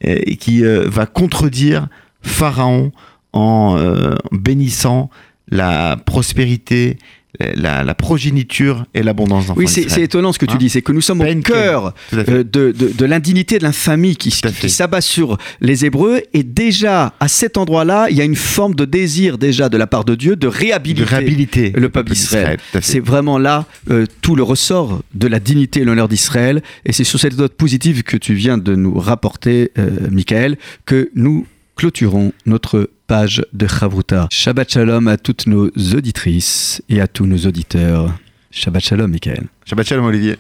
[0.06, 1.88] euh, qui euh, va contredire
[2.22, 2.92] Pharaon
[3.32, 5.10] en euh, bénissant
[5.50, 6.98] la prospérité,
[7.38, 10.82] la, la progéniture et l'abondance d'enfants Oui, c'est étonnant ce que tu Hein dis, c'est
[10.82, 15.00] que nous sommes au cœur euh, de, de- de l'indignité de l'infamie qui, qui- s'abat
[15.00, 16.20] sur les Hébreux.
[16.34, 19.86] Et déjà à cet endroit-là, il y a une forme de désir déjà de la
[19.86, 22.58] part de Dieu de de réhabiliter le peuple d'Israël.
[22.80, 26.62] C'est vraiment là euh, tout le ressort de la dignité et l'honneur d'Israël.
[26.84, 30.56] Et c'est sur cette note positive que tu viens de nous rapporter, euh, Michael,
[30.86, 34.28] que nous clôturons notre page de Chavruta.
[34.30, 38.14] Shabbat Shalom à toutes nos auditrices et à tous nos auditeurs.
[38.52, 39.48] Shabbat Shalom, Michael.
[39.64, 40.36] Shabbat Shalom, Olivier.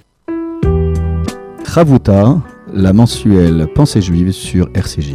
[1.66, 2.40] Chavruta,
[2.72, 5.14] la mensuelle pensée juive sur RCJ.